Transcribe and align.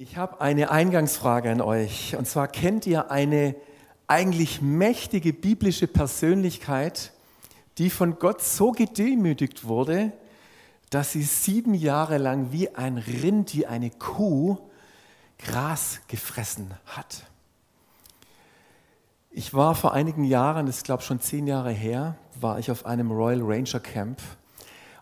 Ich 0.00 0.16
habe 0.16 0.40
eine 0.40 0.70
Eingangsfrage 0.70 1.50
an 1.50 1.60
euch. 1.60 2.14
Und 2.14 2.28
zwar 2.28 2.46
kennt 2.46 2.86
ihr 2.86 3.10
eine 3.10 3.56
eigentlich 4.06 4.62
mächtige 4.62 5.32
biblische 5.32 5.88
Persönlichkeit, 5.88 7.10
die 7.78 7.90
von 7.90 8.20
Gott 8.20 8.40
so 8.40 8.70
gedemütigt 8.70 9.66
wurde, 9.66 10.12
dass 10.90 11.10
sie 11.10 11.24
sieben 11.24 11.74
Jahre 11.74 12.18
lang 12.18 12.52
wie 12.52 12.76
ein 12.76 12.96
Rind, 12.96 13.56
wie 13.56 13.66
eine 13.66 13.90
Kuh 13.90 14.58
Gras 15.36 15.98
gefressen 16.06 16.70
hat. 16.86 17.24
Ich 19.32 19.52
war 19.52 19.74
vor 19.74 19.94
einigen 19.94 20.22
Jahren, 20.22 20.66
das 20.66 20.76
ist 20.76 20.84
glaube 20.84 21.02
schon 21.02 21.20
zehn 21.20 21.48
Jahre 21.48 21.72
her, 21.72 22.14
war 22.40 22.60
ich 22.60 22.70
auf 22.70 22.86
einem 22.86 23.10
Royal 23.10 23.42
Ranger 23.42 23.80
Camp 23.80 24.20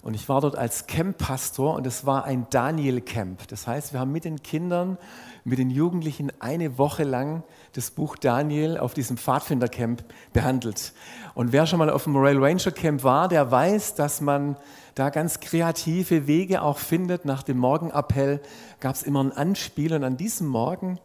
und 0.03 0.15
ich 0.15 0.29
war 0.29 0.41
dort 0.41 0.57
als 0.57 0.87
Camp-Pastor 0.87 1.75
und 1.75 1.87
es 1.87 2.07
war 2.07 2.25
ein 2.25 2.47
Daniel-Camp. 2.51 3.49
Das 3.49 3.67
heißt, 3.67 3.93
wir 3.93 4.01
haben 4.01 4.13
mit 4.13 4.25
den 4.25 4.43
Kindern, 4.43 4.99
mit 5.45 5.59
den 5.59 5.71
Jugendlichen 5.71 6.31
eine 6.41 6.79
Woche 6.79 7.05
lang 7.05 7.43
das 7.73 7.91
Buch 7.91 8.17
Daniel 8.17 8.79
auf 8.79 8.95
diesem 8.95 9.17
Pfadfinder-Camp 9.17 10.05
behandelt. 10.33 10.93
Und 11.35 11.53
wer 11.53 11.67
schon 11.67 11.79
mal 11.79 11.91
auf 11.91 12.05
dem 12.05 12.17
Royal 12.17 12.39
Ranger 12.43 12.71
Camp 12.71 13.03
war, 13.03 13.29
der 13.29 13.51
weiß, 13.51 13.95
dass 13.95 14.21
man 14.21 14.57
da 14.95 15.11
ganz 15.11 15.41
kreative 15.41 16.27
Wege 16.27 16.63
auch 16.63 16.79
findet. 16.79 17.25
Nach 17.25 17.43
dem 17.43 17.59
Morgenappell 17.59 18.41
gab 18.81 18.95
es 18.95 19.03
immer 19.03 19.23
ein 19.23 19.33
Anspiel 19.33 19.93
und 19.93 20.05
an 20.05 20.17
diesem 20.17 20.47
Morgen 20.47 20.99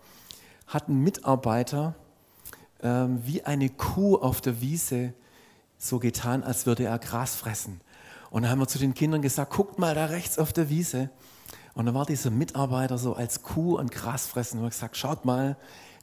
hat 0.68 0.88
ein 0.88 1.04
Mitarbeiter 1.04 1.96
äh, 2.82 3.06
wie 3.24 3.44
eine 3.44 3.70
Kuh 3.70 4.16
auf 4.16 4.42
der 4.42 4.62
Wiese 4.62 5.14
so 5.78 6.00
getan, 6.00 6.44
als 6.44 6.66
würde 6.66 6.86
er 6.86 7.00
Gras 7.00 7.36
fressen. 7.36 7.82
Und 8.32 8.44
dann 8.44 8.52
haben 8.52 8.60
wir 8.60 8.68
zu 8.68 8.80
den 8.80 8.94
Kindern 8.94 9.22
gesagt, 9.22 9.54
guckt 9.54 9.78
mal 9.78 9.94
da 9.94 10.06
rechts 10.06 10.40
auf 10.40 10.54
der 10.54 10.70
Wiese. 10.70 11.10
Und 11.74 11.86
dann 11.86 11.94
war 11.94 12.06
dieser 12.06 12.32
Mitarbeiter 12.32 12.98
so 12.98 13.14
als 13.14 13.44
Kuh 13.44 13.78
und 13.78 13.92
Gras 13.92 14.26
fressen 14.26 14.58
und 14.58 14.66
hat 14.66 14.72
gesagt, 14.72 14.98
schaut 14.98 15.26
mal, 15.26 15.58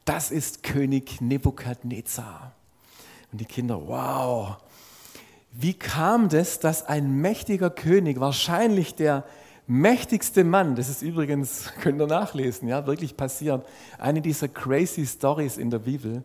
das 0.04 0.30
ist 0.30 0.62
König 0.62 1.20
Nebukadnezar. 1.20 2.52
Und 3.32 3.40
die 3.40 3.46
Kinder, 3.46 3.80
wow. 3.86 4.58
Wie 5.52 5.74
kam 5.74 6.28
das, 6.28 6.60
dass 6.60 6.86
ein 6.86 7.10
mächtiger 7.20 7.70
König, 7.70 8.20
wahrscheinlich 8.20 8.94
der 8.94 9.24
mächtigste 9.66 10.44
Mann, 10.44 10.76
das 10.76 10.90
ist 10.90 11.00
übrigens, 11.00 11.72
könnt 11.80 12.00
ihr 12.00 12.06
nachlesen, 12.06 12.68
ja, 12.68 12.86
wirklich 12.86 13.16
passiert, 13.16 13.66
eine 13.98 14.20
dieser 14.20 14.48
crazy 14.48 15.06
Stories 15.06 15.56
in 15.56 15.70
der 15.70 15.78
Bibel, 15.78 16.24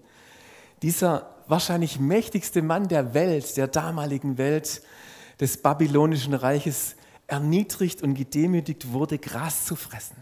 dieser 0.82 1.30
wahrscheinlich 1.48 1.98
mächtigste 1.98 2.62
Mann 2.62 2.90
der 2.90 3.14
Welt, 3.14 3.56
der 3.56 3.68
damaligen 3.68 4.38
Welt, 4.38 4.82
des 5.40 5.58
babylonischen 5.58 6.34
Reiches 6.34 6.96
erniedrigt 7.28 8.02
und 8.02 8.16
gedemütigt 8.16 8.92
wurde, 8.92 9.18
Gras 9.18 9.66
zu 9.66 9.76
fressen. 9.76 10.18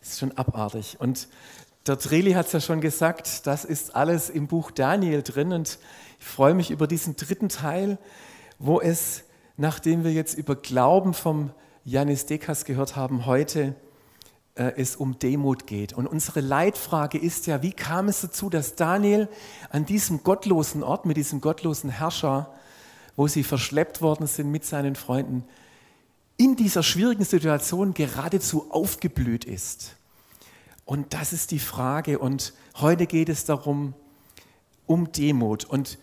Das 0.00 0.10
ist 0.10 0.18
schon 0.18 0.36
abartig. 0.36 0.96
Und 0.98 1.28
der 1.86 1.98
Treli 1.98 2.32
hat 2.32 2.46
es 2.46 2.52
ja 2.52 2.60
schon 2.60 2.80
gesagt, 2.80 3.46
das 3.46 3.64
ist 3.64 3.94
alles 3.96 4.30
im 4.30 4.46
Buch 4.46 4.70
Daniel 4.70 5.22
drin. 5.22 5.52
Und 5.52 5.78
ich 6.18 6.26
freue 6.26 6.54
mich 6.54 6.70
über 6.70 6.86
diesen 6.86 7.16
dritten 7.16 7.48
Teil, 7.48 7.98
wo 8.58 8.80
es, 8.80 9.24
nachdem 9.56 10.04
wir 10.04 10.12
jetzt 10.12 10.34
über 10.36 10.56
Glauben 10.56 11.14
vom 11.14 11.50
Janis 11.84 12.26
Dekas 12.26 12.64
gehört 12.64 12.96
haben, 12.96 13.24
heute 13.24 13.74
äh, 14.54 14.72
es 14.76 14.96
um 14.96 15.18
Demut 15.18 15.66
geht. 15.66 15.92
Und 15.92 16.06
unsere 16.06 16.40
Leitfrage 16.40 17.16
ist 17.16 17.46
ja, 17.46 17.62
wie 17.62 17.72
kam 17.72 18.08
es 18.08 18.20
dazu, 18.20 18.50
dass 18.50 18.74
Daniel 18.74 19.28
an 19.70 19.86
diesem 19.86 20.22
gottlosen 20.22 20.82
Ort 20.82 21.06
mit 21.06 21.16
diesem 21.16 21.40
gottlosen 21.40 21.90
Herrscher 21.90 22.52
wo 23.18 23.26
sie 23.26 23.42
verschleppt 23.42 24.00
worden 24.00 24.28
sind 24.28 24.48
mit 24.52 24.64
seinen 24.64 24.94
Freunden, 24.94 25.44
in 26.36 26.54
dieser 26.54 26.84
schwierigen 26.84 27.24
Situation 27.24 27.92
geradezu 27.92 28.70
aufgeblüht 28.70 29.44
ist. 29.44 29.96
Und 30.84 31.12
das 31.14 31.32
ist 31.32 31.50
die 31.50 31.58
Frage. 31.58 32.20
Und 32.20 32.54
heute 32.76 33.08
geht 33.08 33.28
es 33.28 33.44
darum, 33.44 33.94
um 34.86 35.10
Demut. 35.10 35.64
Und 35.64 35.98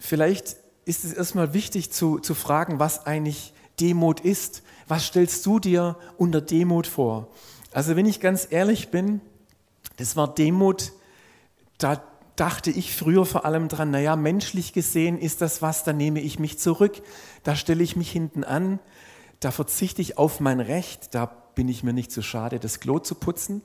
vielleicht 0.00 0.56
ist 0.84 1.04
es 1.04 1.12
erstmal 1.12 1.54
wichtig 1.54 1.92
zu, 1.92 2.18
zu 2.18 2.34
fragen, 2.34 2.80
was 2.80 3.06
eigentlich 3.06 3.54
Demut 3.78 4.18
ist. 4.18 4.64
Was 4.88 5.06
stellst 5.06 5.46
du 5.46 5.60
dir 5.60 5.96
unter 6.16 6.40
Demut 6.40 6.88
vor? 6.88 7.28
Also 7.70 7.94
wenn 7.94 8.04
ich 8.04 8.18
ganz 8.18 8.48
ehrlich 8.50 8.88
bin, 8.88 9.20
das 9.96 10.16
war 10.16 10.34
Demut, 10.34 10.92
da 11.78 12.02
dachte 12.42 12.72
ich 12.72 12.96
früher 12.96 13.24
vor 13.24 13.44
allem 13.44 13.68
dran, 13.68 13.92
naja, 13.92 14.16
menschlich 14.16 14.72
gesehen 14.72 15.16
ist 15.16 15.42
das 15.42 15.62
was, 15.62 15.84
da 15.84 15.92
nehme 15.92 16.20
ich 16.20 16.40
mich 16.40 16.58
zurück, 16.58 17.00
da 17.44 17.54
stelle 17.54 17.84
ich 17.84 17.94
mich 17.94 18.10
hinten 18.10 18.42
an, 18.42 18.80
da 19.38 19.52
verzichte 19.52 20.02
ich 20.02 20.18
auf 20.18 20.40
mein 20.40 20.58
Recht, 20.58 21.14
da 21.14 21.26
bin 21.26 21.68
ich 21.68 21.84
mir 21.84 21.92
nicht 21.92 22.10
zu 22.10 22.20
so 22.20 22.22
schade, 22.22 22.58
das 22.58 22.80
Klo 22.80 22.98
zu 22.98 23.14
putzen. 23.14 23.62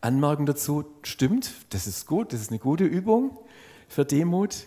Anmerkung 0.00 0.46
dazu, 0.46 0.84
stimmt, 1.04 1.52
das 1.70 1.86
ist 1.86 2.08
gut, 2.08 2.32
das 2.32 2.40
ist 2.40 2.50
eine 2.50 2.58
gute 2.58 2.82
Übung 2.82 3.38
für 3.86 4.04
Demut. 4.04 4.66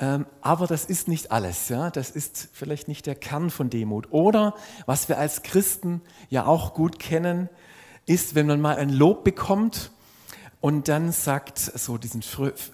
Ähm, 0.00 0.26
aber 0.40 0.66
das 0.66 0.84
ist 0.84 1.06
nicht 1.06 1.30
alles, 1.30 1.68
ja? 1.68 1.90
das 1.90 2.10
ist 2.10 2.48
vielleicht 2.54 2.88
nicht 2.88 3.06
der 3.06 3.14
Kern 3.14 3.50
von 3.50 3.70
Demut. 3.70 4.10
Oder 4.10 4.52
was 4.84 5.08
wir 5.08 5.18
als 5.18 5.44
Christen 5.44 6.02
ja 6.28 6.44
auch 6.46 6.74
gut 6.74 6.98
kennen, 6.98 7.48
ist, 8.04 8.34
wenn 8.34 8.48
man 8.48 8.60
mal 8.60 8.78
ein 8.78 8.90
Lob 8.90 9.22
bekommt 9.22 9.92
und 10.64 10.88
dann 10.88 11.12
sagt 11.12 11.58
so 11.58 11.98
diesen 11.98 12.22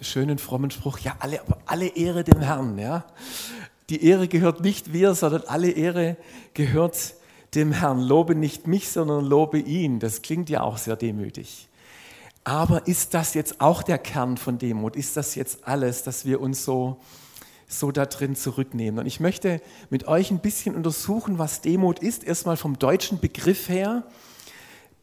schönen, 0.00 0.38
frommen 0.38 0.70
Spruch, 0.70 1.00
ja, 1.00 1.16
alle, 1.18 1.40
alle 1.66 1.88
Ehre 1.88 2.22
dem 2.22 2.40
Herrn. 2.40 2.78
Ja? 2.78 3.04
Die 3.88 4.04
Ehre 4.04 4.28
gehört 4.28 4.60
nicht 4.60 4.92
wir, 4.92 5.16
sondern 5.16 5.42
alle 5.48 5.72
Ehre 5.72 6.16
gehört 6.54 7.14
dem 7.56 7.72
Herrn. 7.72 7.98
Lobe 7.98 8.36
nicht 8.36 8.68
mich, 8.68 8.90
sondern 8.90 9.24
lobe 9.24 9.58
ihn. 9.58 9.98
Das 9.98 10.22
klingt 10.22 10.48
ja 10.50 10.60
auch 10.60 10.78
sehr 10.78 10.94
demütig. 10.94 11.66
Aber 12.44 12.86
ist 12.86 13.12
das 13.12 13.34
jetzt 13.34 13.60
auch 13.60 13.82
der 13.82 13.98
Kern 13.98 14.36
von 14.36 14.58
Demut? 14.58 14.94
Ist 14.94 15.16
das 15.16 15.34
jetzt 15.34 15.66
alles, 15.66 16.04
dass 16.04 16.24
wir 16.24 16.40
uns 16.40 16.64
so, 16.64 17.00
so 17.66 17.90
da 17.90 18.06
drin 18.06 18.36
zurücknehmen? 18.36 19.00
Und 19.00 19.06
ich 19.06 19.18
möchte 19.18 19.60
mit 19.90 20.06
euch 20.06 20.30
ein 20.30 20.38
bisschen 20.38 20.76
untersuchen, 20.76 21.40
was 21.40 21.60
Demut 21.60 21.98
ist. 21.98 22.22
Erstmal 22.22 22.56
vom 22.56 22.78
deutschen 22.78 23.18
Begriff 23.18 23.68
her 23.68 24.04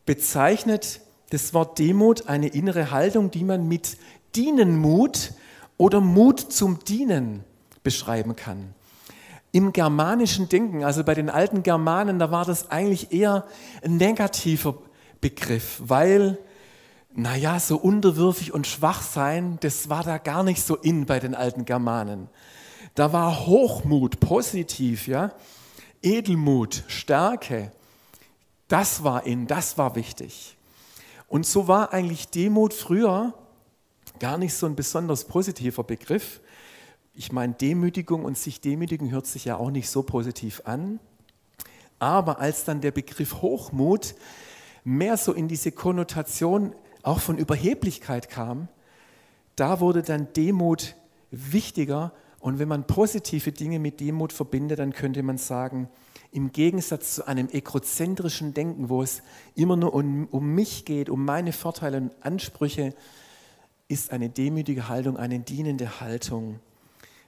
bezeichnet 0.05 1.01
das 1.29 1.53
Wort 1.53 1.77
Demut 1.79 2.27
eine 2.27 2.47
innere 2.47 2.91
Haltung, 2.91 3.31
die 3.31 3.43
man 3.43 3.67
mit 3.67 3.97
Dienenmut 4.35 5.33
oder 5.77 6.01
Mut 6.01 6.39
zum 6.39 6.83
Dienen 6.83 7.43
beschreiben 7.83 8.35
kann. 8.35 8.73
Im 9.51 9.73
germanischen 9.73 10.49
Denken, 10.49 10.83
also 10.83 11.03
bei 11.03 11.15
den 11.15 11.29
alten 11.29 11.63
Germanen, 11.63 12.19
da 12.19 12.31
war 12.31 12.45
das 12.45 12.69
eigentlich 12.69 13.11
eher 13.11 13.45
ein 13.83 13.97
negativer 13.97 14.77
Begriff, 15.21 15.81
weil, 15.83 16.37
naja, 17.13 17.59
so 17.59 17.77
unterwürfig 17.77 18.53
und 18.53 18.67
schwach 18.67 19.01
sein, 19.01 19.57
das 19.61 19.89
war 19.89 20.03
da 20.03 20.17
gar 20.17 20.43
nicht 20.43 20.61
so 20.61 20.75
in 20.75 21.05
bei 21.05 21.19
den 21.19 21.33
alten 21.33 21.65
Germanen. 21.65 22.29
Da 22.93 23.13
war 23.13 23.45
Hochmut 23.45 24.19
positiv, 24.19 25.07
ja, 25.07 25.31
Edelmut, 26.01 26.83
Stärke, 26.87 27.71
das 28.67 29.03
war 29.03 29.25
in, 29.25 29.47
das 29.47 29.77
war 29.77 29.95
wichtig. 29.95 30.56
Und 31.27 31.45
so 31.45 31.67
war 31.67 31.93
eigentlich 31.93 32.29
Demut 32.29 32.73
früher 32.73 33.33
gar 34.19 34.37
nicht 34.37 34.53
so 34.53 34.65
ein 34.65 34.75
besonders 34.75 35.25
positiver 35.25 35.83
Begriff. 35.83 36.41
Ich 37.13 37.31
meine, 37.31 37.53
Demütigung 37.53 38.25
und 38.25 38.37
sich 38.37 38.61
demütigen 38.61 39.11
hört 39.11 39.27
sich 39.27 39.45
ja 39.45 39.57
auch 39.57 39.71
nicht 39.71 39.89
so 39.89 40.03
positiv 40.03 40.61
an. 40.65 40.99
Aber 41.99 42.39
als 42.39 42.63
dann 42.63 42.81
der 42.81 42.91
Begriff 42.91 43.41
Hochmut 43.41 44.15
mehr 44.83 45.17
so 45.17 45.33
in 45.33 45.47
diese 45.47 45.71
Konnotation 45.71 46.73
auch 47.03 47.19
von 47.19 47.37
Überheblichkeit 47.37 48.29
kam, 48.29 48.67
da 49.55 49.79
wurde 49.79 50.03
dann 50.03 50.31
Demut 50.33 50.95
wichtiger. 51.31 52.13
Und 52.39 52.59
wenn 52.59 52.67
man 52.67 52.85
positive 52.85 53.51
Dinge 53.51 53.79
mit 53.79 53.99
Demut 53.99 54.31
verbindet, 54.31 54.79
dann 54.79 54.93
könnte 54.93 55.23
man 55.23 55.37
sagen, 55.37 55.89
im 56.31 56.51
Gegensatz 56.51 57.15
zu 57.15 57.27
einem 57.27 57.49
egozentrischen 57.49 58.53
Denken, 58.53 58.89
wo 58.89 59.01
es 59.01 59.21
immer 59.55 59.75
nur 59.75 59.93
um, 59.93 60.27
um 60.31 60.53
mich 60.53 60.85
geht, 60.85 61.09
um 61.09 61.25
meine 61.25 61.53
Vorteile 61.53 61.97
und 61.97 62.11
Ansprüche, 62.21 62.93
ist 63.87 64.11
eine 64.11 64.29
demütige 64.29 64.89
Haltung, 64.89 65.17
eine 65.17 65.39
dienende 65.39 66.01
Haltung, 66.01 66.59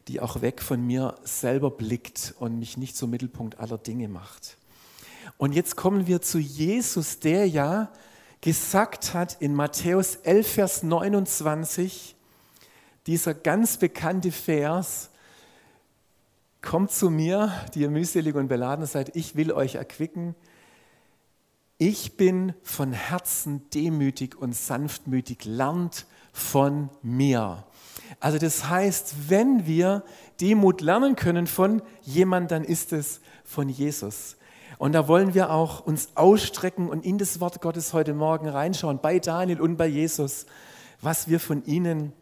die 0.08 0.20
auch 0.20 0.42
weg 0.42 0.62
von 0.62 0.86
mir 0.86 1.16
selber 1.24 1.72
blickt 1.72 2.34
und 2.40 2.60
mich 2.60 2.78
nicht 2.78 2.98
zum 2.98 3.12
Mittelpunkt 3.12 3.60
aller 3.60 3.78
Dinge 3.78 4.08
macht. 4.08 4.58
Und 5.38 5.54
jetzt 5.54 5.76
kommen 5.76 6.08
wir 6.08 6.22
zu 6.22 6.40
Jesus, 6.40 7.20
der 7.20 7.48
ja 7.48 7.92
gesagt 8.42 9.14
hat 9.14 9.38
in 9.40 9.54
Matthäus 9.54 10.16
11, 10.16 10.52
Vers 10.52 10.84
29, 10.84 12.16
dieser 13.08 13.34
ganz 13.34 13.78
bekannte 13.78 14.32
Vers, 14.32 15.10
Kommt 16.62 16.92
zu 16.92 17.10
mir, 17.10 17.54
die 17.74 17.82
ihr 17.82 17.90
mühselig 17.90 18.36
und 18.36 18.48
beladen 18.48 18.86
seid, 18.86 19.16
ich 19.16 19.36
will 19.36 19.52
euch 19.52 19.76
erquicken. 19.76 20.36
Ich 21.78 22.18
bin 22.18 22.54
von 22.62 22.92
Herzen 22.92 23.70
demütig 23.74 24.38
und 24.38 24.54
sanftmütig, 24.54 25.46
lernt 25.46 26.06
von 26.34 26.90
mir. 27.02 27.64
Also 28.20 28.38
das 28.38 28.70
heißt, 28.70 29.30
wenn 29.30 29.66
wir 29.66 30.04
Demut 30.42 30.82
lernen 30.82 31.16
können 31.16 31.48
von 31.48 31.82
jemand, 32.02 32.52
dann 32.52 32.66
ist 32.66 32.92
es 32.92 33.22
von 33.46 33.70
Jesus. 33.70 34.36
Und 34.78 34.94
da 34.94 35.08
wollen 35.08 35.34
wir 35.34 35.52
auch 35.52 35.86
uns 35.86 36.10
ausstrecken 36.16 36.90
und 36.90 37.06
in 37.06 37.18
das 37.18 37.40
Wort 37.40 37.62
Gottes 37.62 37.94
heute 37.94 38.14
Morgen 38.14 38.48
reinschauen, 38.48 39.00
bei 39.02 39.20
Daniel 39.20 39.62
und 39.62 39.78
bei 39.78 39.88
Jesus, 39.88 40.46
was 41.02 41.30
wir 41.30 41.40
von 41.40 41.64
ihnen 41.66 42.14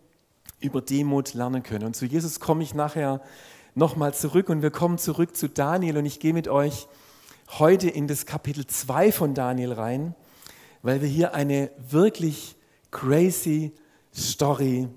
über 0.60 0.81
Demut 0.81 1.33
lernen 1.33 1.63
können. 1.63 1.86
Und 1.86 1.95
zu 1.95 2.06
Jesus 2.06 2.40
komme 2.40 2.63
ich 2.63 2.74
nachher 2.74 3.22
nochmal 3.78 4.12
zurück 4.12 4.50
und 4.50 4.64
wir 4.64 4.72
kommen 4.72 4.98
zurück 4.98 5.36
zu 5.36 5.48
Daniel 5.48 6.00
und 6.00 6.06
ich 6.08 6.20
gehe 6.20 6.34
mit 6.34 6.48
euch 6.48 6.88
heute 7.60 7.88
in 7.88 8.08
das 8.08 8.26
Kapitel 8.26 8.66
2 8.66 9.12
von 9.12 9.36
Daniel 9.36 9.72
rein, 9.72 10.16
weil 10.82 11.02
wir 11.02 11.08
hier 11.08 11.36
eine 11.36 11.70
wirklich 11.78 12.56
crazy 12.90 13.72
Story 14.16 14.88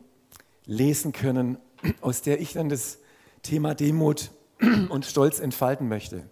lesen 0.65 1.12
können, 1.12 1.59
aus 2.00 2.23
der 2.23 2.41
ich 2.41 2.55
dann 2.55 2.71
das 2.71 2.99
Thema 3.43 3.75
Demut 3.75 4.31
und 4.88 5.05
Stolz 5.05 5.41
entfalten 5.41 5.87
möchte. 5.87 6.25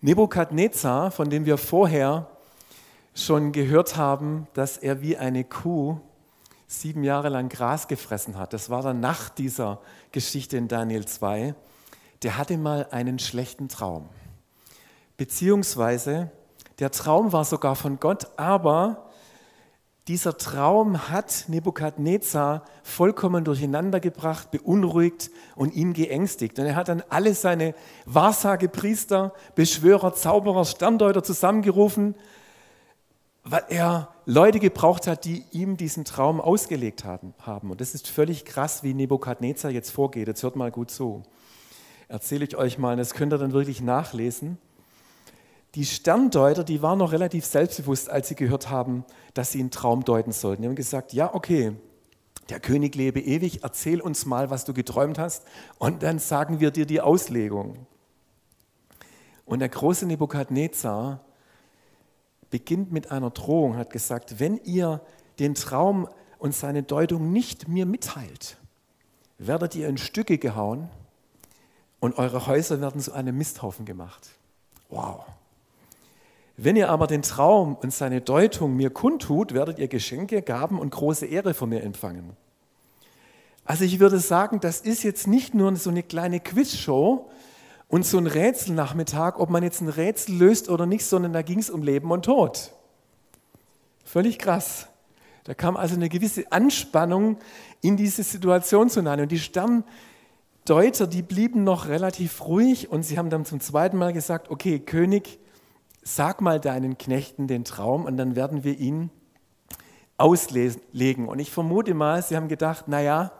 Nebukadnezar, 0.00 1.10
von 1.10 1.28
dem 1.28 1.44
wir 1.44 1.58
vorher 1.58 2.30
schon 3.12 3.52
gehört 3.52 3.98
haben, 3.98 4.46
dass 4.54 4.78
er 4.78 5.02
wie 5.02 5.18
eine 5.18 5.44
Kuh 5.44 6.00
sieben 6.70 7.02
Jahre 7.02 7.30
lang 7.30 7.48
Gras 7.48 7.88
gefressen 7.88 8.38
hat, 8.38 8.52
das 8.52 8.70
war 8.70 8.82
dann 8.82 9.00
nach 9.00 9.28
dieser 9.28 9.80
Geschichte 10.12 10.56
in 10.56 10.68
Daniel 10.68 11.04
2, 11.04 11.54
der 12.22 12.38
hatte 12.38 12.56
mal 12.56 12.86
einen 12.92 13.18
schlechten 13.18 13.68
Traum. 13.68 14.08
Beziehungsweise 15.16 16.30
der 16.78 16.92
Traum 16.92 17.32
war 17.32 17.44
sogar 17.44 17.74
von 17.74 17.98
Gott, 17.98 18.28
aber 18.36 19.10
dieser 20.06 20.38
Traum 20.38 21.08
hat 21.10 21.44
Nebukadnezar 21.48 22.64
vollkommen 22.84 23.44
durcheinander 23.44 23.98
gebracht, 23.98 24.52
beunruhigt 24.52 25.30
und 25.56 25.74
ihn 25.74 25.92
geängstigt. 25.92 26.58
Und 26.58 26.66
er 26.66 26.76
hat 26.76 26.88
dann 26.88 27.02
alle 27.08 27.34
seine 27.34 27.74
Wahrsagepriester, 28.06 29.34
Beschwörer, 29.56 30.14
Zauberer, 30.14 30.64
Sterndeuter 30.64 31.22
zusammengerufen, 31.22 32.14
weil 33.44 33.64
er 33.68 34.08
Leute 34.30 34.60
gebraucht 34.60 35.08
hat, 35.08 35.24
die 35.24 35.42
ihm 35.50 35.76
diesen 35.76 36.04
Traum 36.04 36.40
ausgelegt 36.40 37.04
haben. 37.04 37.34
Und 37.68 37.80
das 37.80 37.96
ist 37.96 38.06
völlig 38.06 38.44
krass, 38.44 38.84
wie 38.84 38.94
Nebukadnezar 38.94 39.72
jetzt 39.72 39.90
vorgeht. 39.90 40.28
Jetzt 40.28 40.44
hört 40.44 40.54
mal 40.54 40.70
gut 40.70 40.92
zu. 40.92 41.24
Erzähle 42.06 42.44
ich 42.44 42.56
euch 42.56 42.78
mal, 42.78 42.96
das 42.96 43.14
könnt 43.14 43.32
ihr 43.32 43.38
dann 43.38 43.50
wirklich 43.50 43.80
nachlesen. 43.80 44.58
Die 45.74 45.84
Sterndeuter, 45.84 46.62
die 46.62 46.80
waren 46.80 46.98
noch 46.98 47.10
relativ 47.10 47.44
selbstbewusst, 47.44 48.08
als 48.08 48.28
sie 48.28 48.36
gehört 48.36 48.70
haben, 48.70 49.04
dass 49.34 49.50
sie 49.50 49.58
einen 49.58 49.72
Traum 49.72 50.04
deuten 50.04 50.30
sollten. 50.30 50.62
Die 50.62 50.68
haben 50.68 50.76
gesagt, 50.76 51.12
ja, 51.12 51.34
okay, 51.34 51.72
der 52.50 52.60
König 52.60 52.94
lebe 52.94 53.18
ewig, 53.18 53.64
erzähl 53.64 54.00
uns 54.00 54.26
mal, 54.26 54.48
was 54.48 54.64
du 54.64 54.72
geträumt 54.72 55.18
hast 55.18 55.44
und 55.78 56.04
dann 56.04 56.20
sagen 56.20 56.60
wir 56.60 56.70
dir 56.70 56.86
die 56.86 57.00
Auslegung. 57.00 57.84
Und 59.44 59.58
der 59.58 59.70
große 59.70 60.06
Nebukadnezar 60.06 61.24
beginnt 62.50 62.92
mit 62.92 63.10
einer 63.10 63.30
Drohung, 63.30 63.76
hat 63.76 63.90
gesagt, 63.90 64.40
wenn 64.40 64.58
ihr 64.64 65.00
den 65.38 65.54
Traum 65.54 66.08
und 66.38 66.54
seine 66.54 66.82
Deutung 66.82 67.32
nicht 67.32 67.68
mir 67.68 67.86
mitteilt, 67.86 68.56
werdet 69.38 69.74
ihr 69.74 69.88
in 69.88 69.98
Stücke 69.98 70.38
gehauen 70.38 70.88
und 72.00 72.18
eure 72.18 72.46
Häuser 72.46 72.80
werden 72.80 73.00
zu 73.00 73.12
einem 73.12 73.36
Misthaufen 73.36 73.84
gemacht. 73.84 74.28
Wow. 74.88 75.24
Wenn 76.56 76.76
ihr 76.76 76.90
aber 76.90 77.06
den 77.06 77.22
Traum 77.22 77.76
und 77.76 77.92
seine 77.92 78.20
Deutung 78.20 78.76
mir 78.76 78.90
kundtut, 78.90 79.54
werdet 79.54 79.78
ihr 79.78 79.88
Geschenke, 79.88 80.42
Gaben 80.42 80.78
und 80.78 80.90
große 80.90 81.24
Ehre 81.26 81.54
von 81.54 81.70
mir 81.70 81.82
empfangen. 81.82 82.36
Also 83.64 83.84
ich 83.84 84.00
würde 84.00 84.18
sagen, 84.18 84.60
das 84.60 84.80
ist 84.80 85.02
jetzt 85.02 85.26
nicht 85.26 85.54
nur 85.54 85.74
so 85.76 85.90
eine 85.90 86.02
kleine 86.02 86.40
Quizshow 86.40 87.30
und 87.90 88.06
so 88.06 88.18
ein 88.18 88.28
Rätselnachmittag, 88.28 89.38
ob 89.38 89.50
man 89.50 89.64
jetzt 89.64 89.80
ein 89.80 89.88
Rätsel 89.88 90.36
löst 90.36 90.68
oder 90.68 90.86
nicht, 90.86 91.04
sondern 91.04 91.32
da 91.32 91.42
ging 91.42 91.58
es 91.58 91.70
um 91.70 91.82
Leben 91.82 92.10
und 92.12 92.24
Tod. 92.24 92.72
Völlig 94.04 94.38
krass. 94.38 94.86
Da 95.42 95.54
kam 95.54 95.76
also 95.76 95.96
eine 95.96 96.08
gewisse 96.08 96.50
Anspannung 96.52 97.38
in 97.80 97.96
diese 97.96 98.22
Situation 98.22 98.88
hinein. 98.88 99.20
Und 99.20 99.32
die 99.32 99.40
Sterndeuter, 99.40 101.08
die 101.08 101.22
blieben 101.22 101.64
noch 101.64 101.88
relativ 101.88 102.46
ruhig 102.46 102.92
und 102.92 103.02
sie 103.02 103.18
haben 103.18 103.28
dann 103.28 103.44
zum 103.44 103.58
zweiten 103.58 103.96
Mal 103.98 104.12
gesagt, 104.12 104.50
okay, 104.50 104.78
König, 104.78 105.40
sag 106.02 106.40
mal 106.40 106.60
deinen 106.60 106.96
Knechten 106.96 107.48
den 107.48 107.64
Traum 107.64 108.04
und 108.04 108.16
dann 108.16 108.36
werden 108.36 108.62
wir 108.62 108.78
ihn 108.78 109.10
auslegen. 110.16 111.28
Und 111.28 111.40
ich 111.40 111.50
vermute 111.50 111.94
mal, 111.94 112.22
sie 112.22 112.36
haben 112.36 112.48
gedacht, 112.48 112.86
naja, 112.86 113.32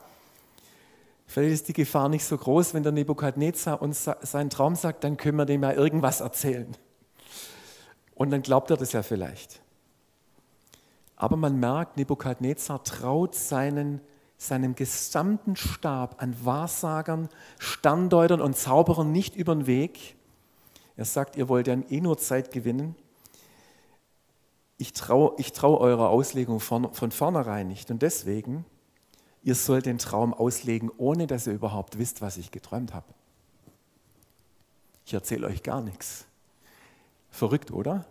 vielleicht 1.31 1.55
ist 1.55 1.69
die 1.69 1.73
Gefahr 1.73 2.09
nicht 2.09 2.25
so 2.25 2.37
groß, 2.37 2.75
wenn 2.75 2.83
der 2.83 2.93
Nebukadnezar 2.93 3.81
uns 3.81 4.09
seinen 4.23 4.51
Traum 4.51 4.75
sagt, 4.75 5.05
dann 5.05 5.17
können 5.17 5.39
wir 5.39 5.47
dem 5.47 5.63
ja 5.63 5.73
irgendwas 5.73 6.21
erzählen. 6.21 6.77
Und 8.15 8.31
dann 8.31 8.43
glaubt 8.43 8.71
er 8.71 8.77
das 8.77 8.93
ja 8.93 9.03
vielleicht. 9.03 9.61
Aber 11.17 11.37
man 11.37 11.59
merkt, 11.61 11.97
Nebukadnezar 11.97 12.83
traut 12.85 13.35
seinen, 13.35 14.01
seinem 14.37 14.75
gesamten 14.75 15.57
Stab 15.57 16.23
an 16.23 16.35
Wahrsagern, 16.45 17.29
Sterndeutern 17.59 18.41
und 18.41 18.57
Zauberern 18.57 19.13
nicht 19.13 19.37
über 19.37 19.55
den 19.55 19.67
Weg 19.67 20.17
er 21.01 21.07
sagt, 21.07 21.37
ihr 21.37 21.49
wollt 21.49 21.67
ja 21.67 21.79
eh 21.89 22.01
nur 22.03 22.19
Zeit 22.19 22.53
gewinnen. 22.53 22.95
Ich 24.77 24.93
traue 24.93 25.33
ich 25.39 25.53
trau 25.53 25.79
eurer 25.79 26.11
Auslegung 26.11 26.61
von, 26.61 26.93
von 26.93 27.11
vornherein 27.11 27.69
nicht. 27.69 27.91
Und 27.91 28.03
deswegen, 28.03 28.67
ihr 29.43 29.55
sollt 29.55 29.87
den 29.87 29.99
Traum 29.99 30.35
auslegen, 30.35 30.91
ohne 30.97 31.27
dass 31.27 31.47
ihr 31.47 31.53
überhaupt 31.53 31.99
wisst, 31.99 32.21
was 32.21 32.37
ich 32.37 32.51
geträumt 32.51 32.95
habe. 32.95 33.07
Ich 35.07 35.15
erzähle 35.15 35.47
euch 35.47 35.63
gar 35.63 35.81
nichts. 35.81 36.27
Verrückt, 37.31 37.71
oder? 37.71 38.07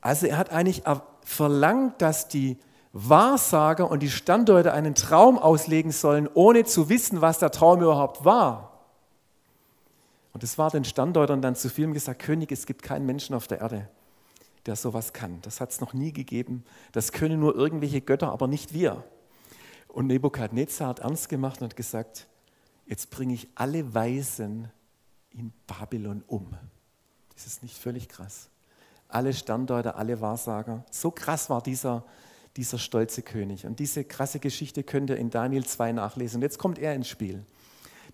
Also 0.00 0.26
er 0.26 0.38
hat 0.38 0.50
eigentlich 0.50 0.82
verlangt, 1.24 2.00
dass 2.00 2.28
die 2.28 2.56
Wahrsager 2.92 3.90
und 3.90 4.00
die 4.00 4.10
Standorte 4.10 4.72
einen 4.72 4.94
Traum 4.94 5.38
auslegen 5.38 5.92
sollen, 5.92 6.28
ohne 6.32 6.64
zu 6.64 6.88
wissen, 6.88 7.20
was 7.20 7.38
der 7.38 7.50
Traum 7.50 7.82
überhaupt 7.82 8.24
war. 8.24 8.68
Und 10.32 10.42
es 10.44 10.56
war 10.56 10.70
den 10.70 10.84
Standdeutern 10.84 11.42
dann 11.42 11.56
zu 11.56 11.68
viel 11.68 11.92
gesagt, 11.92 12.22
König, 12.22 12.52
es 12.52 12.66
gibt 12.66 12.82
keinen 12.82 13.06
Menschen 13.06 13.34
auf 13.34 13.46
der 13.48 13.60
Erde, 13.60 13.88
der 14.66 14.76
sowas 14.76 15.12
kann. 15.12 15.40
Das 15.42 15.60
hat 15.60 15.70
es 15.70 15.80
noch 15.80 15.94
nie 15.94 16.12
gegeben. 16.12 16.64
Das 16.92 17.12
können 17.12 17.40
nur 17.40 17.56
irgendwelche 17.56 18.00
Götter, 18.00 18.30
aber 18.30 18.46
nicht 18.46 18.72
wir. 18.72 19.04
Und 19.98 20.06
Nebukadnezar 20.06 20.90
hat 20.90 21.00
ernst 21.00 21.28
gemacht 21.28 21.60
und 21.60 21.74
gesagt, 21.74 22.28
jetzt 22.86 23.10
bringe 23.10 23.34
ich 23.34 23.48
alle 23.56 23.96
Weisen 23.96 24.70
in 25.30 25.52
Babylon 25.66 26.22
um. 26.28 26.56
Das 27.34 27.48
ist 27.48 27.64
nicht 27.64 27.76
völlig 27.76 28.08
krass. 28.08 28.48
Alle 29.08 29.32
Sterndeuter, 29.32 29.96
alle 29.96 30.20
Wahrsager. 30.20 30.84
So 30.92 31.10
krass 31.10 31.50
war 31.50 31.64
dieser, 31.64 32.04
dieser 32.56 32.78
stolze 32.78 33.22
König. 33.22 33.66
Und 33.66 33.80
diese 33.80 34.04
krasse 34.04 34.38
Geschichte 34.38 34.84
könnt 34.84 35.10
ihr 35.10 35.16
in 35.16 35.30
Daniel 35.30 35.66
2 35.66 35.90
nachlesen. 35.90 36.36
Und 36.36 36.42
jetzt 36.42 36.60
kommt 36.60 36.78
er 36.78 36.94
ins 36.94 37.08
Spiel. 37.08 37.44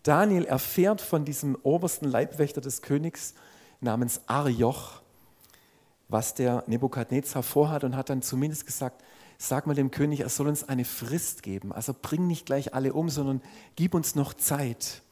Daniel 0.04 0.46
erfährt 0.46 1.02
von 1.02 1.26
diesem 1.26 1.54
obersten 1.54 2.06
Leibwächter 2.06 2.62
des 2.62 2.80
Königs 2.80 3.34
namens 3.82 4.22
Arioch, 4.26 5.02
was 6.08 6.32
der 6.32 6.64
Nebukadnezar 6.66 7.42
vorhat 7.42 7.84
und 7.84 7.94
hat 7.94 8.08
dann 8.08 8.22
zumindest 8.22 8.64
gesagt, 8.64 9.02
sag 9.38 9.66
mal 9.66 9.74
dem 9.74 9.90
König, 9.90 10.20
er 10.20 10.28
soll 10.28 10.48
uns 10.48 10.68
eine 10.68 10.84
Frist 10.84 11.42
geben. 11.42 11.72
Also 11.72 11.94
bring 12.00 12.26
nicht 12.26 12.46
gleich 12.46 12.74
alle 12.74 12.92
um, 12.92 13.08
sondern 13.08 13.42
gib 13.76 13.94
uns 13.94 14.14
noch 14.14 14.34
Zeit. 14.34 15.02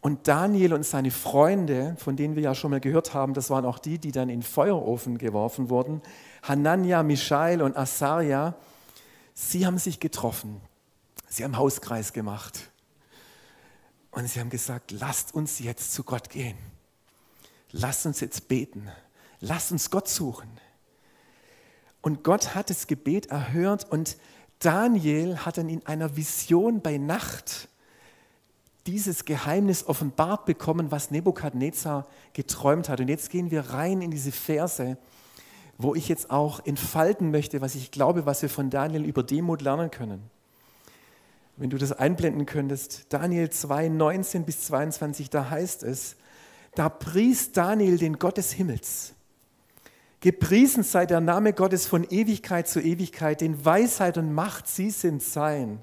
Und 0.00 0.28
Daniel 0.28 0.72
und 0.72 0.84
seine 0.84 1.10
Freunde, 1.10 1.96
von 1.98 2.16
denen 2.16 2.36
wir 2.36 2.42
ja 2.42 2.54
schon 2.54 2.70
mal 2.70 2.80
gehört 2.80 3.14
haben, 3.14 3.34
das 3.34 3.50
waren 3.50 3.64
auch 3.64 3.78
die, 3.78 3.98
die 3.98 4.12
dann 4.12 4.28
in 4.28 4.42
Feuerofen 4.42 5.18
geworfen 5.18 5.68
wurden, 5.70 6.00
Hanania, 6.42 7.02
Mishael 7.02 7.60
und 7.62 7.76
Asaria, 7.76 8.54
sie 9.34 9.66
haben 9.66 9.78
sich 9.78 9.98
getroffen. 9.98 10.60
Sie 11.28 11.42
haben 11.44 11.56
Hauskreis 11.56 12.12
gemacht. 12.12 12.70
Und 14.10 14.28
sie 14.28 14.40
haben 14.40 14.50
gesagt, 14.50 14.92
lasst 14.92 15.34
uns 15.34 15.58
jetzt 15.58 15.92
zu 15.92 16.04
Gott 16.04 16.30
gehen. 16.30 16.56
Lasst 17.72 18.06
uns 18.06 18.20
jetzt 18.20 18.48
beten. 18.48 18.88
Lasst 19.40 19.72
uns 19.72 19.90
Gott 19.90 20.08
suchen. 20.08 20.48
Und 22.06 22.22
Gott 22.22 22.54
hat 22.54 22.70
das 22.70 22.86
Gebet 22.86 23.26
erhört 23.26 23.90
und 23.90 24.16
Daniel 24.60 25.38
hat 25.38 25.58
dann 25.58 25.68
in 25.68 25.84
einer 25.86 26.16
Vision 26.16 26.80
bei 26.80 26.98
Nacht 26.98 27.66
dieses 28.86 29.24
Geheimnis 29.24 29.84
offenbart 29.88 30.46
bekommen, 30.46 30.92
was 30.92 31.10
Nebukadnezar 31.10 32.06
geträumt 32.32 32.88
hat. 32.88 33.00
Und 33.00 33.08
jetzt 33.08 33.30
gehen 33.30 33.50
wir 33.50 33.70
rein 33.70 34.02
in 34.02 34.12
diese 34.12 34.30
Verse, 34.30 34.96
wo 35.78 35.96
ich 35.96 36.06
jetzt 36.06 36.30
auch 36.30 36.64
entfalten 36.64 37.32
möchte, 37.32 37.60
was 37.60 37.74
ich 37.74 37.90
glaube, 37.90 38.24
was 38.24 38.40
wir 38.40 38.50
von 38.50 38.70
Daniel 38.70 39.04
über 39.04 39.24
Demut 39.24 39.60
lernen 39.60 39.90
können 39.90 40.30
wenn 41.56 41.70
du 41.70 41.76
das 41.76 41.90
einblenden 41.90 42.46
könntest, 42.46 43.06
Daniel 43.08 43.50
2, 43.50 43.88
19 43.88 44.44
bis 44.44 44.66
22, 44.66 45.28
da 45.28 45.50
heißt 45.50 45.82
es, 45.82 46.16
da 46.76 46.88
pries 46.88 47.50
Daniel 47.50 47.98
den 47.98 48.20
Gott 48.20 48.36
des 48.36 48.52
Himmels. 48.52 49.15
Gepriesen 50.20 50.82
sei 50.82 51.06
der 51.06 51.20
Name 51.20 51.52
Gottes 51.52 51.86
von 51.86 52.04
Ewigkeit 52.04 52.68
zu 52.68 52.80
Ewigkeit, 52.80 53.40
denn 53.40 53.64
Weisheit 53.64 54.16
und 54.18 54.32
Macht, 54.32 54.66
sie 54.66 54.90
sind 54.90 55.22
sein. 55.22 55.82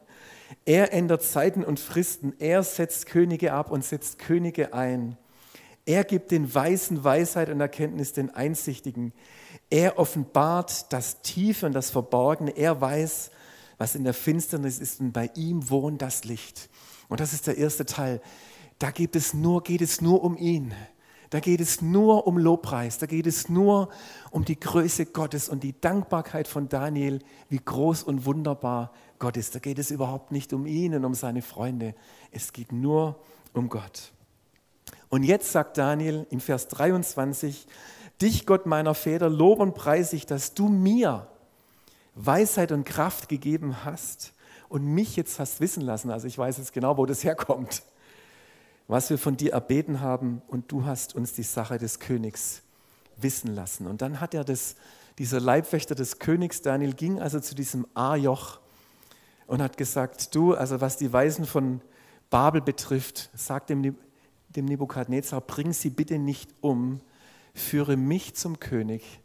Er 0.66 0.94
ändert 0.94 1.24
Zeiten 1.24 1.64
und 1.64 1.80
Fristen, 1.80 2.34
er 2.40 2.64
setzt 2.64 3.06
Könige 3.06 3.54
ab 3.54 3.72
und 3.72 3.84
setzt 3.84 4.20
Könige 4.20 4.74
ein. 4.74 5.18
Er 5.86 6.04
gibt 6.04 6.32
den 6.32 6.54
Weisen 6.54 7.04
Weisheit 7.04 7.50
und 7.50 7.60
Erkenntnis, 7.60 8.14
den 8.14 8.30
Einsichtigen. 8.30 9.12
Er 9.70 10.00
offenbart 10.00 10.92
das 10.94 11.22
Tiefe 11.22 11.66
und 11.66 11.74
das 11.74 11.90
Verborgene. 11.90 12.52
Er 12.52 12.80
weiß, 12.80 13.32
was 13.78 13.96
in 13.96 14.06
der 14.06 14.14
Finsternis 14.14 14.80
ist 14.80 15.02
und 15.02 15.12
bei 15.12 15.30
ihm 15.36 15.70
wohnt 15.70 16.02
das 16.02 16.24
Licht. 16.24 16.70
Und 17.10 17.20
das 17.20 17.34
ist 17.34 17.48
der 17.48 17.58
erste 17.58 17.86
Teil. 17.86 18.22
Da 18.80 18.92
geht 18.92 19.16
es 19.16 19.34
nur, 19.34 19.62
geht 19.62 19.82
es 19.82 20.00
nur 20.00 20.24
um 20.24 20.38
ihn. 20.38 20.74
Da 21.34 21.40
geht 21.40 21.62
es 21.62 21.82
nur 21.82 22.28
um 22.28 22.38
Lobpreis, 22.38 23.00
da 23.00 23.08
geht 23.08 23.26
es 23.26 23.50
nur 23.50 23.90
um 24.30 24.46
die 24.46 24.60
Größe 24.60 25.08
Gottes 25.08 25.50
und 25.50 25.64
die 25.64 25.74
Dankbarkeit 25.82 26.48
von 26.48 26.70
Daniel, 26.70 27.24
wie 27.50 27.58
groß 27.58 28.04
und 28.04 28.28
wunderbar 28.28 28.92
Gott 29.18 29.36
ist. 29.36 29.56
Da 29.56 29.60
geht 29.60 29.80
es 29.80 29.90
überhaupt 29.90 30.32
nicht 30.32 30.54
um 30.54 30.68
ihn 30.68 30.94
und 30.94 31.04
um 31.06 31.16
seine 31.16 31.42
Freunde. 31.42 31.96
Es 32.30 32.54
geht 32.54 32.72
nur 32.72 33.20
um 33.52 33.68
Gott. 33.68 34.12
Und 35.10 35.24
jetzt 35.24 35.52
sagt 35.52 35.80
Daniel 35.80 36.28
in 36.30 36.40
Vers 36.40 36.68
23, 36.68 37.66
dich 38.22 38.46
Gott 38.46 38.68
meiner 38.68 38.94
Väter, 38.94 39.28
lob 39.28 39.60
und 39.60 39.74
preis 39.74 40.14
ich, 40.14 40.28
dass 40.28 40.54
du 40.54 40.68
mir 40.68 41.26
Weisheit 42.14 42.72
und 42.72 42.84
Kraft 42.84 43.28
gegeben 43.28 43.84
hast 43.84 44.34
und 44.70 44.86
mich 44.86 45.16
jetzt 45.16 45.40
hast 45.40 45.62
wissen 45.62 45.82
lassen. 45.82 46.12
Also 46.12 46.28
ich 46.28 46.38
weiß 46.38 46.60
jetzt 46.60 46.74
genau, 46.74 46.96
wo 46.98 47.08
das 47.08 47.24
herkommt 47.24 47.82
was 48.88 49.10
wir 49.10 49.18
von 49.18 49.38
dir 49.38 49.54
erbeten 49.54 50.02
haben 50.02 50.42
und 50.48 50.72
du 50.72 50.86
hast 50.86 51.16
uns 51.16 51.34
die 51.34 51.44
Sache 51.44 51.78
des 51.78 52.00
Königs 52.00 52.62
wissen 53.18 53.54
lassen. 53.54 53.88
Und 53.88 54.02
dann 54.02 54.20
hat 54.20 54.34
er 54.34 54.44
das, 54.44 54.76
dieser 55.18 55.40
Leibwächter 55.40 55.96
des 55.96 56.20
Königs, 56.20 56.62
Daniel, 56.62 56.94
ging 56.94 57.20
also 57.20 57.40
zu 57.40 57.56
diesem 57.56 57.88
Arjoch 57.94 58.60
und 59.48 59.62
hat 59.62 59.78
gesagt, 59.78 60.36
du, 60.36 60.54
also 60.54 60.82
was 60.82 60.98
die 60.98 61.12
Weisen 61.12 61.46
von 61.46 61.82
Babel 62.30 62.62
betrifft, 62.62 63.30
sag 63.36 63.68
dem, 63.68 63.96
dem 64.50 64.66
Nebukadnezar, 64.66 65.42
bring 65.42 65.74
sie 65.74 65.90
bitte 65.90 66.18
nicht 66.18 66.50
um, 66.62 67.00
führe 67.54 67.98
mich 67.98 68.36
zum 68.36 68.60
König, 68.60 69.20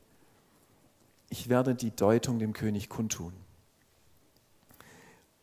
ich 1.31 1.49
werde 1.49 1.75
die 1.75 1.95
Deutung 1.95 2.39
dem 2.39 2.53
König 2.53 2.89
kundtun. 2.89 3.33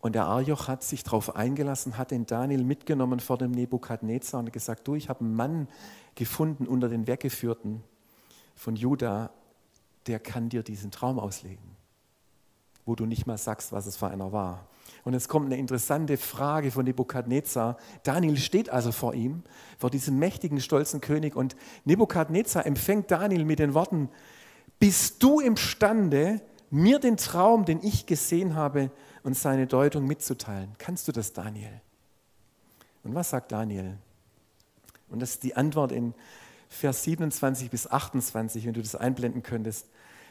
Und 0.05 0.13
der 0.13 0.25
Arjoch 0.25 0.67
hat 0.67 0.83
sich 0.83 1.03
darauf 1.03 1.35
eingelassen, 1.35 1.97
hat 1.97 2.11
den 2.11 2.27
Daniel 2.27 2.63
mitgenommen 2.63 3.19
vor 3.19 3.39
dem 3.39 3.49
Nebukadnezar 3.49 4.39
und 4.39 4.53
gesagt, 4.53 4.87
du, 4.87 4.93
ich 4.93 5.09
habe 5.09 5.21
einen 5.21 5.33
Mann 5.33 5.67
gefunden 6.13 6.67
unter 6.67 6.89
den 6.89 7.07
Weggeführten 7.07 7.81
von 8.53 8.75
Juda, 8.75 9.31
der 10.05 10.19
kann 10.19 10.49
dir 10.49 10.61
diesen 10.61 10.91
Traum 10.91 11.17
auslegen, 11.17 11.75
wo 12.85 12.93
du 12.93 13.07
nicht 13.07 13.25
mal 13.25 13.39
sagst, 13.39 13.71
was 13.71 13.87
es 13.87 13.97
für 13.97 14.07
einer 14.07 14.31
war. 14.31 14.67
Und 15.05 15.13
jetzt 15.13 15.27
kommt 15.27 15.47
eine 15.47 15.57
interessante 15.57 16.17
Frage 16.17 16.69
von 16.69 16.85
Nebukadnezar. 16.85 17.75
Daniel 18.03 18.37
steht 18.37 18.69
also 18.69 18.91
vor 18.91 19.15
ihm, 19.15 19.41
vor 19.79 19.89
diesem 19.89 20.19
mächtigen, 20.19 20.61
stolzen 20.61 21.01
König 21.01 21.35
und 21.35 21.55
Nebukadnezar 21.83 22.67
empfängt 22.67 23.09
Daniel 23.09 23.43
mit 23.43 23.57
den 23.57 23.73
Worten, 23.73 24.09
bist 24.77 25.23
du 25.23 25.39
imstande, 25.39 26.41
mir 26.69 26.99
den 26.99 27.17
Traum, 27.17 27.65
den 27.65 27.81
ich 27.81 28.05
gesehen 28.05 28.53
habe, 28.53 28.91
und 29.25 29.35
seine 29.35 29.65
Deutung 29.65 30.05
mitzuteilen. 30.05 30.75
Kannst 30.77 31.07
du 31.07 31.11
das, 31.11 31.33
Daniel? 31.33 31.81
Und 33.03 33.15
was 33.15 33.31
sagt 33.31 33.51
Daniel? 33.51 33.97
Und 35.09 35.19
das 35.19 35.31
ist 35.31 35.43
die 35.43 35.55
Antwort 35.55 35.91
in 35.91 36.13
Vers 36.69 37.03
27 37.03 37.71
bis 37.71 37.87
28, 37.89 38.67
wenn 38.67 38.73
du 38.73 38.83
das 38.83 38.95
einblenden 38.95 39.41
könntest. 39.41 39.87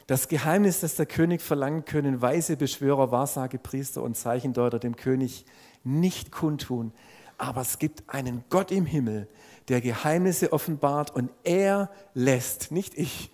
Das 0.06 0.28
Geheimnis, 0.28 0.78
das 0.78 0.94
der 0.94 1.06
König 1.06 1.42
verlangen 1.42 1.84
können 1.84 2.22
weise 2.22 2.56
Beschwörer, 2.56 3.10
Wahrsagepriester 3.10 4.00
und 4.00 4.16
Zeichendeuter 4.16 4.78
dem 4.78 4.94
König 4.94 5.44
nicht 5.82 6.30
kundtun. 6.30 6.92
Aber 7.36 7.62
es 7.62 7.80
gibt 7.80 8.04
einen 8.08 8.44
Gott 8.48 8.70
im 8.70 8.86
Himmel, 8.86 9.26
der 9.66 9.80
Geheimnisse 9.80 10.52
offenbart 10.52 11.10
und 11.10 11.30
er 11.42 11.90
lässt, 12.14 12.70
nicht 12.70 12.96
ich, 12.96 13.32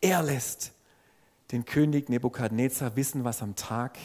er 0.00 0.22
lässt 0.22 0.72
den 1.50 1.66
König 1.66 2.08
Nebukadnezar 2.08 2.96
wissen, 2.96 3.24
was 3.24 3.42
am 3.42 3.56
Tag 3.56 3.98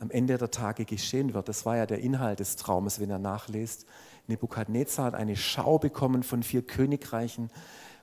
am 0.00 0.10
Ende 0.10 0.38
der 0.38 0.50
Tage 0.50 0.84
geschehen 0.84 1.34
wird. 1.34 1.48
Das 1.48 1.66
war 1.66 1.76
ja 1.76 1.86
der 1.86 1.98
Inhalt 1.98 2.40
des 2.40 2.56
Traumes, 2.56 3.00
wenn 3.00 3.10
er 3.10 3.18
nachliest. 3.18 3.86
Nebukadnezar 4.26 5.06
hat 5.06 5.14
eine 5.14 5.36
Schau 5.36 5.78
bekommen 5.78 6.22
von 6.22 6.42
vier 6.42 6.62
Königreichen, 6.62 7.50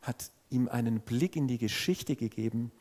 hat 0.04 0.32
ihm 0.50 0.70
einen 0.70 1.00
Blick 1.00 1.36
in 1.36 1.48
die 1.48 1.58
Geschichte 1.58 2.16
gegeben 2.16 2.72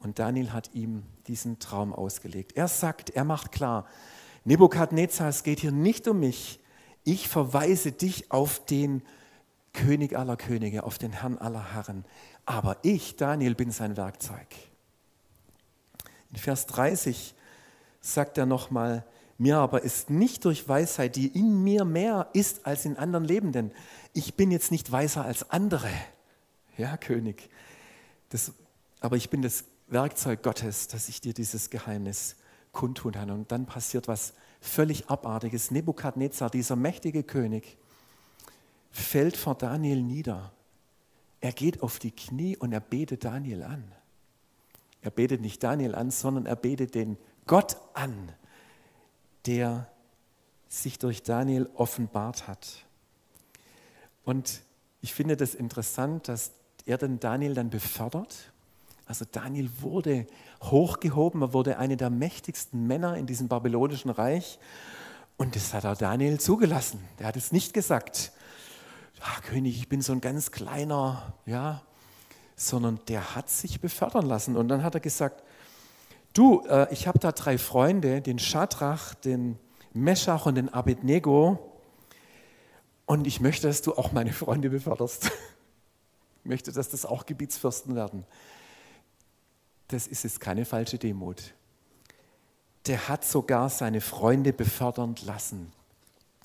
und 0.00 0.18
Daniel 0.18 0.52
hat 0.52 0.74
ihm 0.74 1.02
diesen 1.26 1.58
Traum 1.58 1.92
ausgelegt. 1.92 2.52
Er 2.56 2.68
sagt, 2.68 3.10
er 3.10 3.24
macht 3.24 3.52
klar, 3.52 3.86
Nebukadnezar, 4.44 5.28
es 5.28 5.42
geht 5.42 5.60
hier 5.60 5.72
nicht 5.72 6.06
um 6.06 6.20
mich. 6.20 6.60
Ich 7.04 7.28
verweise 7.28 7.92
dich 7.92 8.30
auf 8.30 8.64
den 8.66 9.02
König 9.72 10.16
aller 10.16 10.36
Könige, 10.36 10.84
auf 10.84 10.98
den 10.98 11.12
Herrn 11.12 11.38
aller 11.38 11.72
Herren. 11.72 12.04
Aber 12.44 12.76
ich, 12.82 13.16
Daniel, 13.16 13.54
bin 13.54 13.70
sein 13.70 13.96
Werkzeug. 13.96 14.46
In 16.30 16.36
Vers 16.36 16.66
30 16.66 17.34
sagt 18.12 18.38
er 18.38 18.46
nochmal, 18.46 19.04
mir 19.38 19.58
aber 19.58 19.82
ist 19.82 20.10
nicht 20.10 20.44
durch 20.44 20.68
Weisheit, 20.68 21.14
die 21.14 21.28
in 21.28 21.62
mir 21.62 21.84
mehr 21.84 22.28
ist 22.32 22.66
als 22.66 22.84
in 22.84 22.96
anderen 22.96 23.24
Lebenden. 23.24 23.70
Ich 24.12 24.34
bin 24.34 24.50
jetzt 24.50 24.72
nicht 24.72 24.90
weiser 24.90 25.24
als 25.24 25.50
andere. 25.50 25.90
Ja, 26.76 26.96
König. 26.96 27.48
Das, 28.30 28.52
aber 29.00 29.16
ich 29.16 29.30
bin 29.30 29.42
das 29.42 29.64
Werkzeug 29.86 30.42
Gottes, 30.42 30.88
dass 30.88 31.08
ich 31.08 31.20
dir 31.20 31.34
dieses 31.34 31.70
Geheimnis 31.70 32.36
kundtun 32.72 33.12
kann. 33.12 33.30
Und 33.30 33.52
dann 33.52 33.66
passiert 33.66 34.08
was 34.08 34.34
völlig 34.60 35.08
Abartiges. 35.08 35.70
Nebukadnezar, 35.70 36.50
dieser 36.50 36.76
mächtige 36.76 37.22
König, 37.22 37.76
fällt 38.90 39.36
vor 39.36 39.54
Daniel 39.54 40.02
nieder. 40.02 40.52
Er 41.40 41.52
geht 41.52 41.82
auf 41.82 42.00
die 42.00 42.10
Knie 42.10 42.56
und 42.56 42.72
er 42.72 42.80
betet 42.80 43.24
Daniel 43.24 43.62
an. 43.62 43.84
Er 45.00 45.12
betet 45.12 45.40
nicht 45.40 45.62
Daniel 45.62 45.94
an, 45.94 46.10
sondern 46.10 46.46
er 46.46 46.56
betet 46.56 46.96
den 46.96 47.16
Gott 47.48 47.76
an, 47.94 48.30
der 49.46 49.88
sich 50.68 51.00
durch 51.00 51.24
Daniel 51.24 51.68
offenbart 51.74 52.46
hat. 52.46 52.84
Und 54.22 54.60
ich 55.00 55.14
finde 55.14 55.36
das 55.36 55.54
interessant, 55.54 56.28
dass 56.28 56.52
er 56.86 56.98
den 56.98 57.18
Daniel 57.18 57.54
dann 57.54 57.70
befördert. 57.70 58.52
Also 59.06 59.24
Daniel 59.30 59.70
wurde 59.80 60.26
hochgehoben, 60.62 61.40
er 61.40 61.52
wurde 61.54 61.78
einer 61.78 61.96
der 61.96 62.10
mächtigsten 62.10 62.86
Männer 62.86 63.16
in 63.16 63.26
diesem 63.26 63.48
babylonischen 63.48 64.10
Reich. 64.10 64.58
Und 65.38 65.56
das 65.56 65.72
hat 65.72 65.86
auch 65.86 65.96
Daniel 65.96 66.38
zugelassen. 66.38 67.02
Er 67.16 67.28
hat 67.28 67.36
es 67.36 67.52
nicht 67.52 67.72
gesagt, 67.72 68.32
ah, 69.20 69.40
König, 69.40 69.78
ich 69.78 69.88
bin 69.88 70.02
so 70.02 70.12
ein 70.12 70.20
ganz 70.20 70.50
kleiner, 70.50 71.32
ja, 71.46 71.82
sondern 72.56 73.00
der 73.08 73.34
hat 73.34 73.48
sich 73.48 73.80
befördern 73.80 74.26
lassen. 74.26 74.56
Und 74.56 74.68
dann 74.68 74.82
hat 74.82 74.94
er 74.94 75.00
gesagt, 75.00 75.42
du, 76.38 76.64
äh, 76.68 76.92
ich 76.92 77.06
habe 77.08 77.18
da 77.18 77.32
drei 77.32 77.58
Freunde, 77.58 78.22
den 78.22 78.38
Schadrach, 78.38 79.14
den 79.14 79.58
Meschach 79.92 80.46
und 80.46 80.54
den 80.54 80.68
Abednego. 80.68 81.58
Und 83.06 83.26
ich 83.26 83.40
möchte, 83.40 83.66
dass 83.66 83.82
du 83.82 83.94
auch 83.96 84.12
meine 84.12 84.32
Freunde 84.32 84.70
beförderst. 84.70 85.26
ich 86.44 86.44
möchte, 86.44 86.72
dass 86.72 86.88
das 86.90 87.04
auch 87.04 87.26
Gebietsfürsten 87.26 87.94
werden. 87.96 88.24
Das 89.88 90.06
ist 90.06 90.22
jetzt 90.22 90.40
keine 90.40 90.64
falsche 90.64 90.98
Demut. 90.98 91.54
Der 92.86 93.08
hat 93.08 93.24
sogar 93.24 93.68
seine 93.68 94.00
Freunde 94.00 94.52
befördern 94.52 95.16
lassen. 95.24 95.72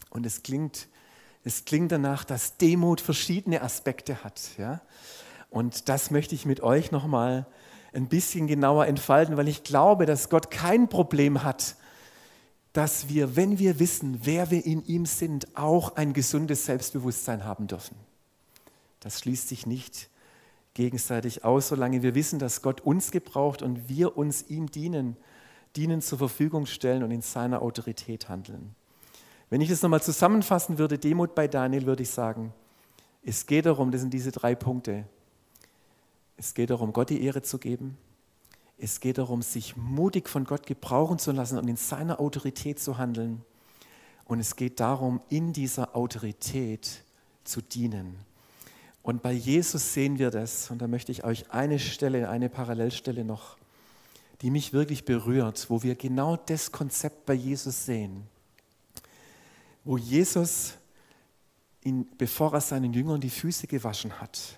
Und 0.09 0.25
es 0.25 0.43
klingt, 0.43 0.88
es 1.43 1.65
klingt 1.65 1.91
danach, 1.91 2.23
dass 2.23 2.57
Demut 2.57 3.01
verschiedene 3.01 3.62
Aspekte 3.62 4.23
hat. 4.23 4.41
Ja? 4.57 4.81
Und 5.50 5.89
das 5.89 6.09
möchte 6.09 6.33
ich 6.35 6.45
mit 6.45 6.62
euch 6.62 6.91
nochmal 6.91 7.41
mal 7.41 7.47
ein 7.93 8.07
bisschen 8.07 8.47
genauer 8.47 8.88
entfalten, 8.88 9.38
weil 9.38 9.47
ich 9.47 9.63
glaube, 9.63 10.05
dass 10.05 10.29
Gott 10.29 10.51
kein 10.51 10.89
Problem 10.89 11.43
hat, 11.43 11.75
dass 12.73 13.07
wir, 13.07 13.35
wenn 13.35 13.59
wir 13.59 13.79
wissen, 13.79 14.19
wer 14.23 14.50
wir 14.50 14.65
in 14.65 14.83
ihm 14.85 15.05
sind, 15.05 15.55
auch 15.55 15.95
ein 15.95 16.13
gesundes 16.13 16.65
Selbstbewusstsein 16.65 17.45
haben 17.45 17.67
dürfen. 17.67 17.95
Das 19.00 19.19
schließt 19.19 19.47
sich 19.50 19.67
nicht 19.67 20.09
gegenseitig 20.73 21.43
aus, 21.43 21.67
solange 21.67 22.01
wir 22.01 22.15
wissen, 22.15 22.39
dass 22.39 22.62
Gott 22.63 22.81
uns 22.81 23.12
gebraucht 23.12 23.62
und 23.62 23.89
wir 23.89 24.17
uns 24.17 24.43
ihm 24.50 24.71
dienen, 24.71 25.17
dienen 25.75 26.01
zur 26.01 26.17
Verfügung 26.17 26.65
stellen 26.65 27.03
und 27.03 27.12
in 27.12 27.21
seiner 27.21 27.62
Autorität 27.62 28.27
handeln. 28.27 28.75
Wenn 29.50 29.62
ich 29.62 29.69
das 29.69 29.83
nochmal 29.83 30.01
zusammenfassen 30.01 30.79
würde, 30.79 30.97
Demut 30.97 31.35
bei 31.35 31.47
Daniel, 31.47 31.85
würde 31.85 32.01
ich 32.01 32.09
sagen, 32.09 32.53
es 33.23 33.45
geht 33.45 33.67
darum, 33.67 33.91
das 33.91 34.01
sind 34.01 34.13
diese 34.13 34.31
drei 34.31 34.55
Punkte. 34.55 35.05
Es 36.37 36.53
geht 36.53 36.69
darum, 36.69 36.93
Gott 36.93 37.09
die 37.09 37.23
Ehre 37.23 37.41
zu 37.41 37.57
geben. 37.57 37.97
Es 38.77 38.99
geht 38.99 39.17
darum, 39.17 39.41
sich 39.41 39.77
mutig 39.77 40.27
von 40.27 40.45
Gott 40.45 40.65
gebrauchen 40.65 41.19
zu 41.19 41.31
lassen 41.31 41.57
und 41.57 41.67
in 41.67 41.77
seiner 41.77 42.19
Autorität 42.19 42.79
zu 42.79 42.97
handeln. 42.97 43.43
Und 44.25 44.39
es 44.39 44.55
geht 44.55 44.79
darum, 44.79 45.21
in 45.29 45.53
dieser 45.53 45.95
Autorität 45.95 47.03
zu 47.43 47.61
dienen. 47.61 48.17
Und 49.01 49.21
bei 49.21 49.33
Jesus 49.33 49.93
sehen 49.93 50.17
wir 50.17 50.31
das. 50.31 50.71
Und 50.71 50.81
da 50.81 50.87
möchte 50.87 51.11
ich 51.11 51.23
euch 51.23 51.51
eine 51.51 51.77
Stelle, 51.77 52.29
eine 52.29 52.49
Parallelstelle 52.49 53.25
noch, 53.25 53.57
die 54.41 54.49
mich 54.49 54.73
wirklich 54.73 55.05
berührt, 55.05 55.69
wo 55.69 55.83
wir 55.83 55.95
genau 55.95 56.37
das 56.37 56.71
Konzept 56.71 57.25
bei 57.25 57.33
Jesus 57.33 57.85
sehen. 57.85 58.23
Wo 59.83 59.97
Jesus 59.97 60.73
ihn, 61.83 62.07
bevor 62.17 62.53
er 62.53 62.61
seinen 62.61 62.93
Jüngern 62.93 63.19
die 63.19 63.29
Füße 63.29 63.67
gewaschen 63.67 64.21
hat, 64.21 64.57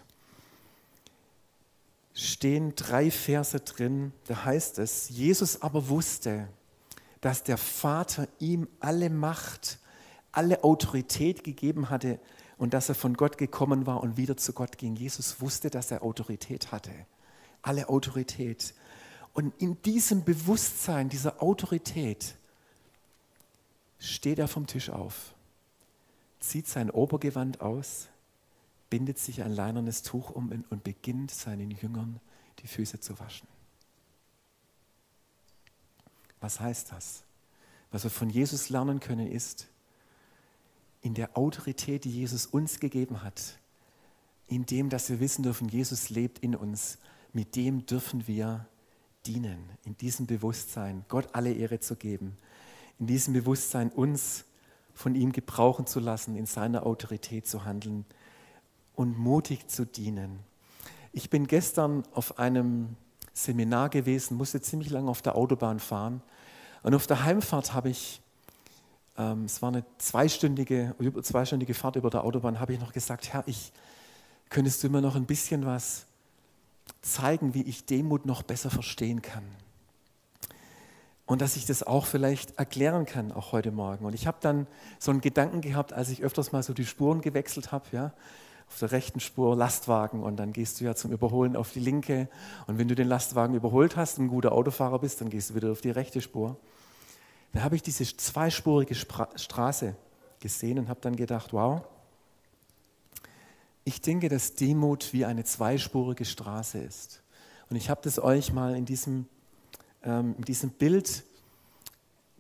stehen 2.36 2.76
drei 2.76 3.12
Verse 3.12 3.62
drin, 3.62 4.12
da 4.28 4.44
heißt 4.44 4.80
es, 4.80 5.08
Jesus 5.08 5.62
aber 5.62 5.88
wusste, 5.88 6.50
dass 7.22 7.44
der 7.44 7.58
Vater 7.58 8.28
ihm 8.40 8.68
alle 8.82 9.10
Macht, 9.10 9.80
alle 10.34 10.66
Autorität 10.66 11.46
gegeben 11.46 11.90
hatte 11.90 12.20
und 12.58 12.74
dass 12.74 12.90
er 12.90 12.96
von 12.96 13.14
Gott 13.14 13.38
gekommen 13.38 13.86
war 13.86 14.04
und 14.04 14.18
wieder 14.18 14.36
zu 14.36 14.52
Gott 14.52 14.78
ging. 14.78 14.98
Jesus 14.98 15.40
wusste, 15.40 15.70
dass 15.70 15.92
er 15.92 16.04
Autorität 16.04 16.74
hatte, 16.74 16.92
alle 17.62 17.88
Autorität. 17.88 18.74
Und 19.32 19.54
in 19.62 19.82
diesem 19.84 20.26
Bewusstsein 20.26 21.08
dieser 21.08 21.42
Autorität 21.42 22.36
steht 23.98 24.40
er 24.40 24.50
vom 24.50 24.68
Tisch 24.68 24.90
auf, 24.90 25.34
zieht 26.42 26.68
sein 26.68 26.90
Obergewand 26.90 27.62
aus, 27.62 28.10
bindet 28.90 29.20
sich 29.20 29.44
ein 29.44 29.52
leinernes 29.52 30.04
Tuch 30.04 30.30
um 30.30 30.52
und 30.70 30.84
beginnt 30.84 31.32
seinen 31.32 31.72
Jüngern 31.72 32.20
die 32.60 32.68
Füße 32.68 33.00
zu 33.00 33.20
waschen. 33.20 33.48
Was 36.40 36.60
heißt 36.60 36.92
das? 36.92 37.24
Was 37.92 38.04
wir 38.04 38.12
von 38.12 38.30
Jesus 38.30 38.70
lernen 38.70 39.00
können, 39.00 39.28
ist, 39.28 39.68
in 41.02 41.14
der 41.14 41.38
Autorität, 41.38 42.04
die 42.04 42.12
Jesus 42.12 42.46
uns 42.46 42.80
gegeben 42.80 43.24
hat, 43.24 43.60
in 44.48 44.66
dem, 44.66 44.90
dass 44.90 45.10
wir 45.10 45.20
wissen 45.20 45.44
dürfen, 45.44 45.70
Jesus 45.70 46.10
lebt 46.10 46.40
in 46.40 46.56
uns, 46.56 46.98
mit 47.34 47.56
dem 47.56 47.86
dürfen 47.86 48.28
wir 48.28 48.68
dienen, 49.26 49.70
in 49.84 49.98
diesem 49.98 50.26
Bewusstsein, 50.26 51.06
Gott 51.10 51.30
alle 51.34 51.52
Ehre 51.52 51.80
zu 51.80 51.96
geben, 51.96 52.38
in 53.00 53.08
diesem 53.08 53.34
Bewusstsein 53.34 53.90
uns 53.90 54.46
von 54.94 55.16
ihm 55.16 55.32
gebrauchen 55.32 55.86
zu 55.86 56.00
lassen, 56.00 56.36
in 56.36 56.46
seiner 56.46 56.86
Autorität 56.86 57.48
zu 57.48 57.66
handeln 57.66 58.06
und 58.96 59.18
mutig 59.18 59.68
zu 59.68 59.86
dienen. 59.86 60.40
Ich 61.12 61.30
bin 61.30 61.48
gestern 61.48 62.04
auf 62.14 62.40
einem 62.40 62.96
Seminar 63.34 63.90
gewesen, 63.90 64.38
musste 64.38 64.62
ziemlich 64.62 64.90
lange 64.90 65.10
auf 65.10 65.22
der 65.22 65.36
Autobahn 65.36 65.80
fahren. 65.80 66.22
Und 66.84 66.96
auf 66.96 67.08
der 67.08 67.24
Heimfahrt 67.24 67.74
habe 67.74 67.90
ich, 67.90 68.22
ähm, 69.18 69.46
es 69.46 69.62
war 69.62 69.70
eine 69.70 69.84
zweistündige, 69.98 70.96
über 71.00 71.22
zweistündige 71.22 71.74
Fahrt 71.74 71.96
über 71.96 72.10
der 72.10 72.24
Autobahn, 72.24 72.60
habe 72.60 72.74
ich 72.74 72.80
noch 72.80 72.94
gesagt, 72.94 73.34
Herr, 73.34 73.44
ich, 73.46 73.72
könntest 74.50 74.84
du 74.84 74.90
mir 74.90 75.02
noch 75.02 75.16
ein 75.16 75.26
bisschen 75.26 75.66
was 75.66 76.06
zeigen, 77.02 77.54
wie 77.54 77.64
ich 77.64 77.86
Demut 77.86 78.26
noch 78.26 78.44
besser 78.44 78.70
verstehen 78.70 79.22
kann? 79.22 79.44
Und 81.26 81.42
dass 81.42 81.56
ich 81.56 81.66
das 81.66 81.82
auch 81.82 82.06
vielleicht 82.06 82.58
erklären 82.60 83.06
kann, 83.06 83.32
auch 83.32 83.52
heute 83.52 83.72
Morgen. 83.72 84.06
Und 84.06 84.14
ich 84.14 84.28
habe 84.28 84.38
dann 84.42 84.68
so 85.00 85.12
einen 85.12 85.22
Gedanken 85.22 85.62
gehabt, 85.62 85.92
als 85.92 86.10
ich 86.10 86.22
öfters 86.22 86.52
mal 86.52 86.62
so 86.62 86.74
die 86.74 86.86
Spuren 86.86 87.22
gewechselt 87.22 87.72
habe, 87.72 87.86
ja, 87.92 88.14
auf 88.68 88.80
der 88.80 88.92
rechten 88.92 89.20
Spur 89.20 89.56
Lastwagen 89.56 90.24
und 90.24 90.38
dann 90.38 90.54
gehst 90.54 90.80
du 90.80 90.86
ja 90.86 90.96
zum 90.96 91.12
Überholen 91.12 91.56
auf 91.56 91.72
die 91.72 91.80
linke. 91.80 92.28
Und 92.68 92.78
wenn 92.78 92.88
du 92.88 92.96
den 92.96 93.08
Lastwagen 93.08 93.56
überholt 93.56 93.96
hast 93.96 94.18
und 94.18 94.26
ein 94.26 94.30
guter 94.30 94.52
Autofahrer 94.52 95.00
bist, 95.00 95.22
dann 95.22 95.30
gehst 95.30 95.52
du 95.52 95.56
wieder 95.56 95.72
auf 95.72 95.82
die 95.82 95.92
rechte 95.92 96.22
Spur. 96.22 96.58
Dann 97.54 97.64
habe 97.64 97.76
ich 97.76 97.84
diese 97.84 98.04
zweispurige 98.06 98.96
Straße 98.96 99.96
gesehen 100.40 100.80
und 100.80 100.90
habe 100.90 101.00
dann 101.02 101.16
gedacht, 101.16 101.54
wow, 101.54 101.84
ich 103.86 104.02
denke, 104.02 104.30
dass 104.30 104.56
Demut 104.56 105.14
wie 105.14 105.26
eine 105.26 105.44
zweispurige 105.44 106.26
Straße 106.26 106.80
ist. 106.80 107.22
Und 107.70 107.78
ich 107.78 107.90
habe 107.90 108.02
das 108.04 108.20
euch 108.20 108.52
mal 108.52 108.76
in 108.76 108.86
diesem, 108.86 109.28
ähm, 110.04 110.36
in 110.38 110.44
diesem 110.44 110.72
Bild 110.72 111.24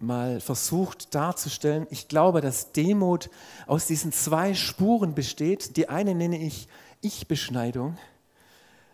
mal 0.06 0.40
versucht 0.40 1.14
darzustellen. 1.16 1.88
Ich 1.90 2.08
glaube, 2.08 2.42
dass 2.42 2.72
Demut 2.72 3.30
aus 3.68 3.88
diesen 3.88 4.12
zwei 4.12 4.54
Spuren 4.54 5.16
besteht. 5.16 5.78
Die 5.78 5.90
eine 5.90 6.16
nenne 6.16 6.42
ich 6.42 6.68
Ich-Beschneidung 7.02 7.98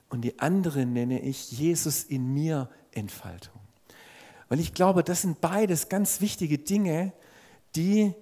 und 0.09 0.21
die 0.21 0.39
andere 0.39 0.85
nenne 0.85 1.19
ich 1.21 1.51
Jesus 1.51 2.03
in 2.03 2.33
mir 2.33 2.69
Entfaltung. 2.91 3.59
Weil 4.49 4.59
ich 4.59 4.73
glaube, 4.73 5.03
das 5.03 5.21
sind 5.21 5.39
beides 5.41 5.87
ganz 5.87 6.19
wichtige 6.19 6.57
Dinge, 6.57 7.13
die 7.75 8.13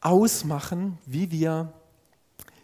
ausmachen, 0.00 0.98
wie 1.04 1.30
wir 1.30 1.72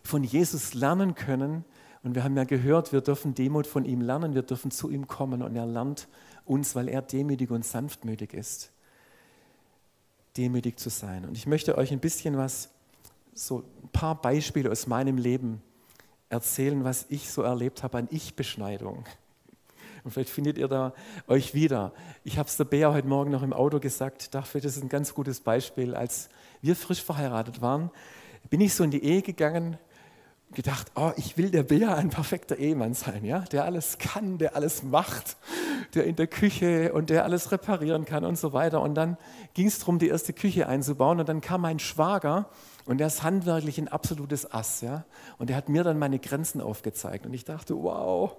von 0.03 0.25
Jesus 0.25 0.73
lernen 0.73 1.15
können. 1.15 1.65
Und 2.03 2.15
wir 2.15 2.25
haben 2.25 2.37
ja 2.37 2.45
gehört, 2.45 2.93
wir 2.93 3.01
dürfen 3.01 3.35
Demut 3.35 3.67
von 3.67 3.85
ihm 3.85 4.01
lernen, 4.01 4.35
wir 4.35 4.43
dürfen 4.43 4.71
zu 4.71 4.91
ihm 4.91 5.09
kommen 5.09 5.43
und 5.43 5.57
er 5.57 5.67
lernt 5.67 6.09
uns, 6.45 6.75
weil 6.75 6.89
er 6.89 7.03
demütig 7.03 7.51
und 7.51 7.65
sanftmütig 7.65 8.33
ist 8.33 8.71
demütig 10.37 10.79
zu 10.79 10.91
sein. 10.91 11.25
Und 11.25 11.37
ich 11.37 11.47
möchte 11.47 11.79
euch 11.79 11.93
ein 11.93 12.01
bisschen 12.01 12.37
was, 12.37 12.71
so 13.35 13.65
ein 13.83 13.89
paar 13.91 14.21
Beispiele 14.21 14.71
aus 14.71 14.87
meinem 14.87 15.19
Leben 15.19 15.63
erzählen, 16.29 16.85
was 16.85 17.07
ich 17.09 17.31
so 17.31 17.43
erlebt 17.43 17.83
habe 17.83 17.99
an 17.99 18.09
Ich-Beschneidung. 18.11 19.05
Und 20.05 20.11
vielleicht 20.13 20.31
findet 20.31 20.57
ihr 20.57 20.69
da 20.69 20.95
euch 21.27 21.55
wieder. 21.55 21.93
Ich 22.25 22.39
habe 22.39 22.49
es 22.49 22.57
der 22.57 22.65
Bea 22.65 22.93
heute 22.93 23.09
Morgen 23.09 23.31
noch 23.31 23.43
im 23.43 23.53
Auto 23.53 23.81
gesagt, 23.81 24.35
dafür 24.35 24.61
das 24.61 24.77
ist 24.77 24.83
ein 24.83 24.89
ganz 24.89 25.15
gutes 25.15 25.41
Beispiel. 25.41 25.95
Als 25.95 26.29
wir 26.63 26.77
frisch 26.77 27.03
verheiratet 27.03 27.61
waren, 27.61 27.91
bin 28.49 28.61
ich 28.61 28.75
so 28.75 28.85
in 28.85 28.91
die 28.91 29.03
Ehe 29.03 29.23
gegangen 29.23 29.79
gedacht, 30.53 30.93
oh, 30.95 31.13
ich 31.17 31.37
will 31.37 31.51
der 31.51 31.65
Bea 31.65 31.95
ein 31.95 32.11
perfekter 32.11 32.57
Ehemann 32.57 32.95
sein, 32.95 33.25
ja? 33.25 33.41
der 33.41 33.65
alles 33.65 33.99
kann, 33.99 34.39
der 34.39 34.55
alles 34.55 34.83
macht, 34.83 35.37
der 35.97 36.05
in 36.05 36.17
der 36.17 36.27
Küche 36.27 36.93
und 36.93 37.11
der 37.11 37.25
alles 37.25 37.51
reparieren 37.51 38.05
kann 38.05 38.25
und 38.25 38.39
so 38.39 38.53
weiter. 38.53 38.81
Und 38.83 38.95
dann 38.95 39.17
ging 39.55 39.67
es 39.67 39.79
darum, 39.79 39.99
die 39.99 40.09
erste 40.09 40.33
Küche 40.33 40.69
einzubauen 40.69 41.19
und 41.19 41.29
dann 41.29 41.41
kam 41.41 41.63
mein 41.63 41.79
Schwager 41.79 42.49
und 42.85 42.99
der 42.99 43.09
ist 43.09 43.23
handwerklich 43.23 43.79
ein 43.79 43.89
absolutes 43.89 44.53
Ass. 44.53 44.81
Ja? 44.81 45.05
Und 45.39 45.51
der 45.51 45.57
hat 45.57 45.69
mir 45.69 45.83
dann 45.83 45.99
meine 45.99 46.19
Grenzen 46.19 46.61
aufgezeigt 46.61 47.27
und 47.27 47.35
ich 47.35 47.45
dachte, 47.45 47.75
wow, 47.75 48.37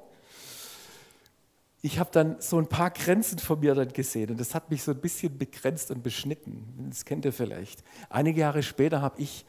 ich 1.81 1.99
habe 1.99 2.09
dann 2.11 2.37
so 2.39 2.57
ein 2.57 2.67
paar 2.67 2.89
Grenzen 2.89 3.39
von 3.39 3.59
mir 3.59 3.75
dann 3.75 3.93
gesehen 3.93 4.31
und 4.31 4.39
das 4.39 4.55
hat 4.55 4.71
mich 4.71 4.83
so 4.83 4.91
ein 4.91 4.99
bisschen 4.99 5.37
begrenzt 5.37 5.91
und 5.91 6.03
beschnitten. 6.03 6.87
Das 6.89 7.05
kennt 7.05 7.25
ihr 7.25 7.33
vielleicht. 7.33 7.83
Einige 8.09 8.41
Jahre 8.41 8.63
später 8.63 9.01
habe 9.01 9.21
ich 9.21 9.45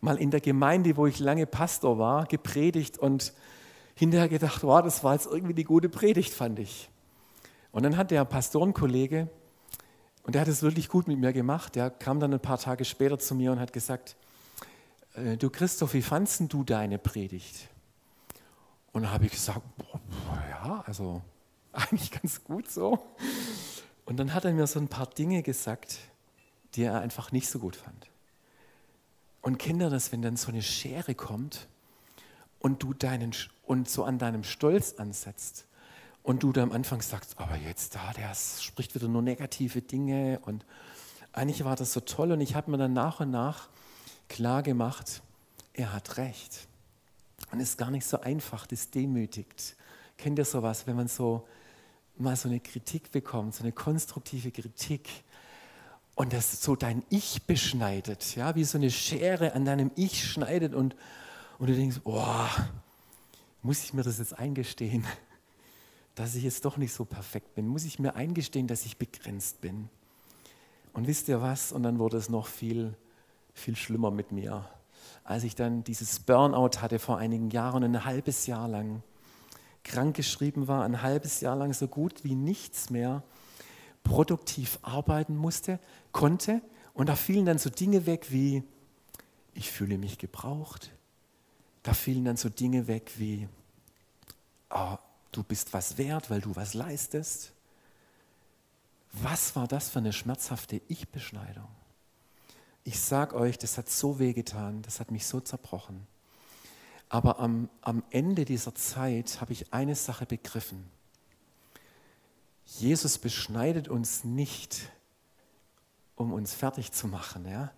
mal 0.00 0.16
in 0.16 0.30
der 0.30 0.40
Gemeinde, 0.40 0.96
wo 0.96 1.06
ich 1.06 1.18
lange 1.18 1.46
Pastor 1.46 1.98
war, 1.98 2.26
gepredigt 2.26 2.98
und 2.98 3.32
hinterher 3.94 4.28
gedacht, 4.28 4.62
wow, 4.62 4.82
das 4.82 5.02
war 5.02 5.14
jetzt 5.14 5.26
irgendwie 5.26 5.54
die 5.54 5.64
gute 5.64 5.88
Predigt, 5.88 6.32
fand 6.32 6.58
ich. 6.58 6.88
Und 7.72 7.82
dann 7.82 7.96
hat 7.96 8.10
der 8.10 8.24
Pastorenkollege, 8.24 9.28
und 10.22 10.34
der 10.34 10.42
hat 10.42 10.48
es 10.48 10.62
wirklich 10.62 10.88
gut 10.88 11.08
mit 11.08 11.18
mir 11.18 11.32
gemacht, 11.32 11.74
der 11.74 11.90
kam 11.90 12.20
dann 12.20 12.32
ein 12.34 12.40
paar 12.40 12.58
Tage 12.58 12.84
später 12.84 13.18
zu 13.18 13.34
mir 13.34 13.52
und 13.52 13.60
hat 13.60 13.72
gesagt, 13.72 14.16
äh, 15.14 15.36
du 15.36 15.50
Christoph, 15.50 15.94
wie 15.94 16.02
fandst 16.02 16.42
du 16.52 16.64
deine 16.64 16.98
Predigt? 16.98 17.68
Und 18.92 19.02
dann 19.02 19.12
habe 19.12 19.26
ich 19.26 19.32
gesagt, 19.32 19.62
boah, 19.76 20.00
ja, 20.50 20.82
also 20.86 21.22
eigentlich 21.72 22.10
ganz 22.10 22.44
gut 22.44 22.70
so. 22.70 22.98
Und 24.04 24.18
dann 24.18 24.34
hat 24.34 24.44
er 24.44 24.52
mir 24.52 24.66
so 24.66 24.78
ein 24.80 24.88
paar 24.88 25.06
Dinge 25.06 25.42
gesagt, 25.42 25.98
die 26.74 26.82
er 26.82 27.00
einfach 27.00 27.32
nicht 27.32 27.48
so 27.48 27.58
gut 27.58 27.76
fand. 27.76 28.10
Und 29.40 29.58
Kinder, 29.58 29.88
das, 29.88 30.12
wenn 30.12 30.20
dann 30.20 30.36
so 30.36 30.48
eine 30.48 30.62
Schere 30.62 31.14
kommt 31.14 31.68
und 32.58 32.82
du 32.82 32.92
deinen 32.92 33.32
und 33.64 33.88
so 33.88 34.04
an 34.04 34.18
deinem 34.18 34.44
Stolz 34.44 34.94
ansetzt 34.94 35.67
und 36.28 36.42
du 36.42 36.52
da 36.52 36.62
am 36.62 36.72
Anfang 36.72 37.00
sagst, 37.00 37.38
aber 37.38 37.56
jetzt 37.56 37.94
da, 37.94 38.12
der 38.12 38.34
spricht 38.34 38.94
wieder 38.94 39.08
nur 39.08 39.22
negative 39.22 39.80
Dinge 39.80 40.40
und 40.44 40.66
eigentlich 41.32 41.64
war 41.64 41.74
das 41.74 41.94
so 41.94 42.00
toll 42.00 42.32
und 42.32 42.42
ich 42.42 42.54
habe 42.54 42.70
mir 42.70 42.76
dann 42.76 42.92
nach 42.92 43.20
und 43.20 43.30
nach 43.30 43.70
klar 44.28 44.62
gemacht, 44.62 45.22
er 45.72 45.94
hat 45.94 46.18
recht. 46.18 46.68
Und 47.50 47.60
es 47.60 47.70
ist 47.70 47.78
gar 47.78 47.90
nicht 47.90 48.04
so 48.04 48.20
einfach, 48.20 48.66
das 48.66 48.90
demütigt. 48.90 49.74
Kennt 50.18 50.38
ihr 50.38 50.44
sowas, 50.44 50.86
wenn 50.86 50.96
man 50.96 51.08
so 51.08 51.48
mal 52.18 52.36
so 52.36 52.50
eine 52.50 52.60
Kritik 52.60 53.10
bekommt, 53.10 53.54
so 53.54 53.62
eine 53.62 53.72
konstruktive 53.72 54.50
Kritik? 54.50 55.08
und 56.14 56.32
das 56.32 56.62
so 56.62 56.74
dein 56.74 57.04
Ich 57.10 57.44
beschneidet, 57.44 58.34
ja, 58.34 58.56
wie 58.56 58.64
so 58.64 58.76
eine 58.76 58.90
Schere 58.90 59.52
an 59.54 59.64
deinem 59.64 59.92
Ich 59.94 60.28
schneidet 60.28 60.74
und, 60.74 60.96
und 61.60 61.70
du 61.70 61.74
denkst, 61.76 62.00
boah, 62.02 62.50
muss 63.62 63.84
ich 63.84 63.94
mir 63.94 64.02
das 64.02 64.18
jetzt 64.18 64.36
eingestehen, 64.36 65.06
dass 66.18 66.34
ich 66.34 66.42
jetzt 66.42 66.64
doch 66.64 66.76
nicht 66.76 66.92
so 66.92 67.04
perfekt 67.04 67.54
bin? 67.54 67.68
Muss 67.68 67.84
ich 67.84 67.98
mir 67.98 68.16
eingestehen, 68.16 68.66
dass 68.66 68.84
ich 68.84 68.96
begrenzt 68.96 69.60
bin? 69.60 69.88
Und 70.92 71.06
wisst 71.06 71.28
ihr 71.28 71.40
was? 71.40 71.70
Und 71.70 71.84
dann 71.84 72.00
wurde 72.00 72.16
es 72.16 72.28
noch 72.28 72.48
viel, 72.48 72.94
viel 73.54 73.76
schlimmer 73.76 74.10
mit 74.10 74.32
mir. 74.32 74.68
Als 75.22 75.44
ich 75.44 75.54
dann 75.54 75.84
dieses 75.84 76.18
Burnout 76.18 76.80
hatte 76.80 76.98
vor 76.98 77.18
einigen 77.18 77.50
Jahren, 77.50 77.84
ein 77.84 78.04
halbes 78.04 78.46
Jahr 78.46 78.66
lang 78.66 79.02
krankgeschrieben 79.84 80.66
war, 80.66 80.84
ein 80.84 81.02
halbes 81.02 81.40
Jahr 81.40 81.54
lang 81.54 81.72
so 81.72 81.86
gut 81.86 82.24
wie 82.24 82.34
nichts 82.34 82.90
mehr, 82.90 83.22
produktiv 84.02 84.80
arbeiten 84.82 85.36
musste, 85.36 85.78
konnte. 86.10 86.62
Und 86.94 87.08
da 87.08 87.14
fielen 87.14 87.46
dann 87.46 87.58
so 87.58 87.70
Dinge 87.70 88.06
weg 88.06 88.32
wie, 88.32 88.64
ich 89.54 89.70
fühle 89.70 89.98
mich 89.98 90.18
gebraucht. 90.18 90.90
Da 91.84 91.94
fielen 91.94 92.24
dann 92.24 92.36
so 92.36 92.48
Dinge 92.48 92.88
weg 92.88 93.12
wie, 93.18 93.48
oh, 94.70 94.96
du 95.32 95.42
bist 95.42 95.72
was 95.72 95.98
wert, 95.98 96.30
weil 96.30 96.40
du 96.40 96.56
was 96.56 96.74
leistest. 96.74 97.52
Was 99.12 99.56
war 99.56 99.66
das 99.66 99.88
für 99.88 99.98
eine 99.98 100.12
schmerzhafte 100.12 100.80
Ich-Beschneidung? 100.88 101.68
Ich 102.84 103.00
sag 103.00 103.34
euch, 103.34 103.58
das 103.58 103.76
hat 103.78 103.88
so 103.88 104.18
wehgetan, 104.18 104.82
das 104.82 105.00
hat 105.00 105.10
mich 105.10 105.26
so 105.26 105.40
zerbrochen. 105.40 106.06
Aber 107.08 107.38
am, 107.38 107.68
am 107.80 108.02
Ende 108.10 108.44
dieser 108.44 108.74
Zeit 108.74 109.40
habe 109.40 109.52
ich 109.52 109.72
eine 109.72 109.94
Sache 109.94 110.26
begriffen. 110.26 110.90
Jesus 112.66 113.18
beschneidet 113.18 113.88
uns 113.88 114.24
nicht, 114.24 114.90
um 116.16 116.32
uns 116.32 116.52
fertig 116.54 116.92
zu 116.92 117.08
machen. 117.08 117.46
Ja? 117.46 117.72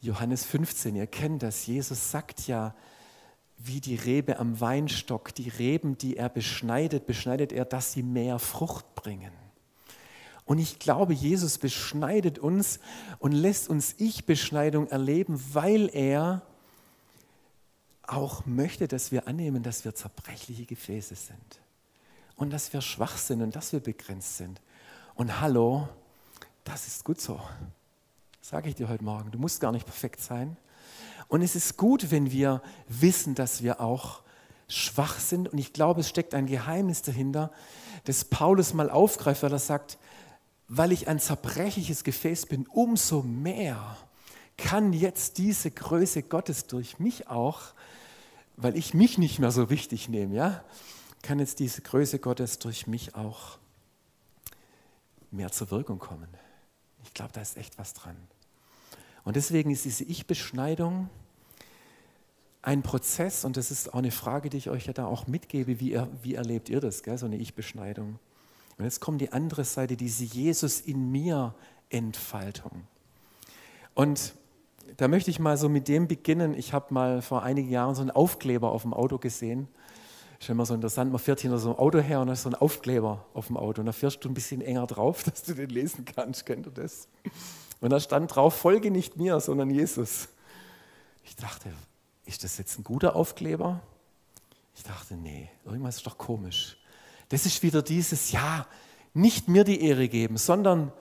Johannes 0.00 0.44
15, 0.44 0.96
ihr 0.96 1.06
kennt 1.06 1.42
das. 1.42 1.66
Jesus 1.66 2.10
sagt 2.10 2.46
ja, 2.48 2.74
wie 3.58 3.80
die 3.80 3.96
Rebe 3.96 4.38
am 4.38 4.60
Weinstock, 4.60 5.34
die 5.34 5.48
Reben, 5.48 5.98
die 5.98 6.16
er 6.16 6.28
beschneidet, 6.28 7.06
beschneidet 7.06 7.52
er, 7.52 7.64
dass 7.64 7.92
sie 7.92 8.02
mehr 8.02 8.38
Frucht 8.38 8.94
bringen. 8.94 9.32
Und 10.44 10.58
ich 10.58 10.78
glaube, 10.78 11.12
Jesus 11.12 11.58
beschneidet 11.58 12.38
uns 12.38 12.80
und 13.18 13.32
lässt 13.32 13.68
uns 13.68 13.96
Ich-Beschneidung 13.98 14.86
erleben, 14.88 15.42
weil 15.52 15.90
er 15.92 16.42
auch 18.02 18.46
möchte, 18.46 18.88
dass 18.88 19.12
wir 19.12 19.28
annehmen, 19.28 19.62
dass 19.62 19.84
wir 19.84 19.94
zerbrechliche 19.94 20.64
Gefäße 20.64 21.16
sind 21.16 21.60
und 22.36 22.50
dass 22.50 22.72
wir 22.72 22.80
schwach 22.80 23.18
sind 23.18 23.42
und 23.42 23.54
dass 23.54 23.72
wir 23.72 23.80
begrenzt 23.80 24.38
sind. 24.38 24.62
Und 25.14 25.40
hallo, 25.40 25.88
das 26.64 26.86
ist 26.86 27.04
gut 27.04 27.20
so. 27.20 27.38
Sage 28.40 28.70
ich 28.70 28.74
dir 28.74 28.88
heute 28.88 29.04
Morgen. 29.04 29.30
Du 29.30 29.38
musst 29.38 29.60
gar 29.60 29.72
nicht 29.72 29.84
perfekt 29.84 30.20
sein. 30.20 30.56
Und 31.28 31.42
es 31.42 31.54
ist 31.54 31.76
gut, 31.76 32.10
wenn 32.10 32.32
wir 32.32 32.62
wissen, 32.88 33.34
dass 33.34 33.62
wir 33.62 33.80
auch 33.80 34.22
schwach 34.66 35.18
sind. 35.18 35.48
Und 35.48 35.58
ich 35.58 35.72
glaube, 35.72 36.00
es 36.00 36.08
steckt 36.08 36.34
ein 36.34 36.46
Geheimnis 36.46 37.02
dahinter, 37.02 37.52
das 38.04 38.24
Paulus 38.24 38.74
mal 38.74 38.90
aufgreift, 38.90 39.42
weil 39.42 39.52
er 39.52 39.58
sagt, 39.58 39.98
weil 40.68 40.92
ich 40.92 41.08
ein 41.08 41.18
zerbrechliches 41.18 42.04
Gefäß 42.04 42.46
bin, 42.46 42.66
umso 42.66 43.22
mehr 43.22 43.96
kann 44.56 44.92
jetzt 44.92 45.38
diese 45.38 45.70
Größe 45.70 46.22
Gottes 46.22 46.66
durch 46.66 46.98
mich 46.98 47.28
auch, 47.28 47.60
weil 48.56 48.76
ich 48.76 48.92
mich 48.92 49.18
nicht 49.18 49.38
mehr 49.38 49.52
so 49.52 49.70
wichtig 49.70 50.08
nehme, 50.08 50.34
ja, 50.34 50.64
kann 51.22 51.38
jetzt 51.38 51.58
diese 51.60 51.80
Größe 51.80 52.18
Gottes 52.18 52.58
durch 52.58 52.86
mich 52.86 53.14
auch 53.14 53.58
mehr 55.30 55.50
zur 55.52 55.70
Wirkung 55.70 55.98
kommen. 55.98 56.28
Ich 57.04 57.14
glaube, 57.14 57.32
da 57.32 57.40
ist 57.40 57.56
echt 57.56 57.78
was 57.78 57.94
dran. 57.94 58.16
Und 59.28 59.36
deswegen 59.36 59.70
ist 59.70 59.84
diese 59.84 60.04
Ich-Beschneidung 60.04 61.10
ein 62.62 62.82
Prozess, 62.82 63.44
und 63.44 63.58
das 63.58 63.70
ist 63.70 63.92
auch 63.92 63.98
eine 63.98 64.10
Frage, 64.10 64.48
die 64.48 64.56
ich 64.56 64.70
euch 64.70 64.86
ja 64.86 64.94
da 64.94 65.04
auch 65.04 65.26
mitgebe, 65.26 65.80
wie, 65.80 66.00
wie 66.22 66.34
erlebt 66.34 66.70
ihr 66.70 66.80
das, 66.80 67.02
gell, 67.02 67.18
so 67.18 67.26
eine 67.26 67.36
Ich-Beschneidung? 67.36 68.18
Und 68.78 68.84
jetzt 68.84 69.00
kommt 69.00 69.20
die 69.20 69.30
andere 69.30 69.64
Seite, 69.64 69.98
diese 69.98 70.24
Jesus 70.24 70.80
in 70.80 71.12
mir 71.12 71.54
Entfaltung. 71.90 72.70
Und 73.92 74.32
da 74.96 75.08
möchte 75.08 75.30
ich 75.30 75.38
mal 75.38 75.58
so 75.58 75.68
mit 75.68 75.88
dem 75.88 76.08
beginnen. 76.08 76.54
Ich 76.54 76.72
habe 76.72 76.94
mal 76.94 77.20
vor 77.20 77.42
einigen 77.42 77.68
Jahren 77.68 77.94
so 77.94 78.00
einen 78.00 78.10
Aufkleber 78.10 78.72
auf 78.72 78.80
dem 78.80 78.94
Auto 78.94 79.18
gesehen. 79.18 79.68
Ist 80.40 80.48
immer 80.48 80.64
so 80.64 80.72
interessant, 80.72 81.12
man 81.12 81.20
fährt 81.20 81.40
hinter 81.40 81.58
so 81.58 81.68
einem 81.68 81.78
Auto 81.78 81.98
her 81.98 82.22
und 82.22 82.28
da 82.28 82.32
ist 82.32 82.44
so 82.44 82.48
ein 82.48 82.54
Aufkleber 82.54 83.26
auf 83.34 83.48
dem 83.48 83.58
Auto. 83.58 83.82
Und 83.82 83.86
da 83.88 83.92
fährst 83.92 84.24
du 84.24 84.30
ein 84.30 84.34
bisschen 84.34 84.62
enger 84.62 84.86
drauf, 84.86 85.22
dass 85.24 85.42
du 85.42 85.52
den 85.52 85.68
lesen 85.68 86.06
kannst. 86.06 86.46
Kennt 86.46 86.64
ihr 86.64 86.72
das? 86.72 87.08
Und 87.80 87.90
da 87.90 88.00
stand 88.00 88.34
drauf, 88.34 88.54
folge 88.54 88.90
nicht 88.90 89.16
mir, 89.16 89.40
sondern 89.40 89.70
Jesus. 89.70 90.28
Ich 91.24 91.36
dachte, 91.36 91.70
ist 92.24 92.44
das 92.44 92.58
jetzt 92.58 92.78
ein 92.78 92.84
guter 92.84 93.14
Aufkleber? 93.14 93.80
Ich 94.74 94.82
dachte, 94.82 95.14
nee, 95.14 95.48
irgendwas 95.64 95.96
ist 95.96 96.06
doch 96.06 96.18
komisch. 96.18 96.76
Das 97.28 97.46
ist 97.46 97.62
wieder 97.62 97.82
dieses, 97.82 98.32
ja, 98.32 98.66
nicht 99.14 99.48
mir 99.48 99.64
die 99.64 99.82
Ehre 99.82 100.08
geben, 100.08 100.36
sondern 100.36 100.92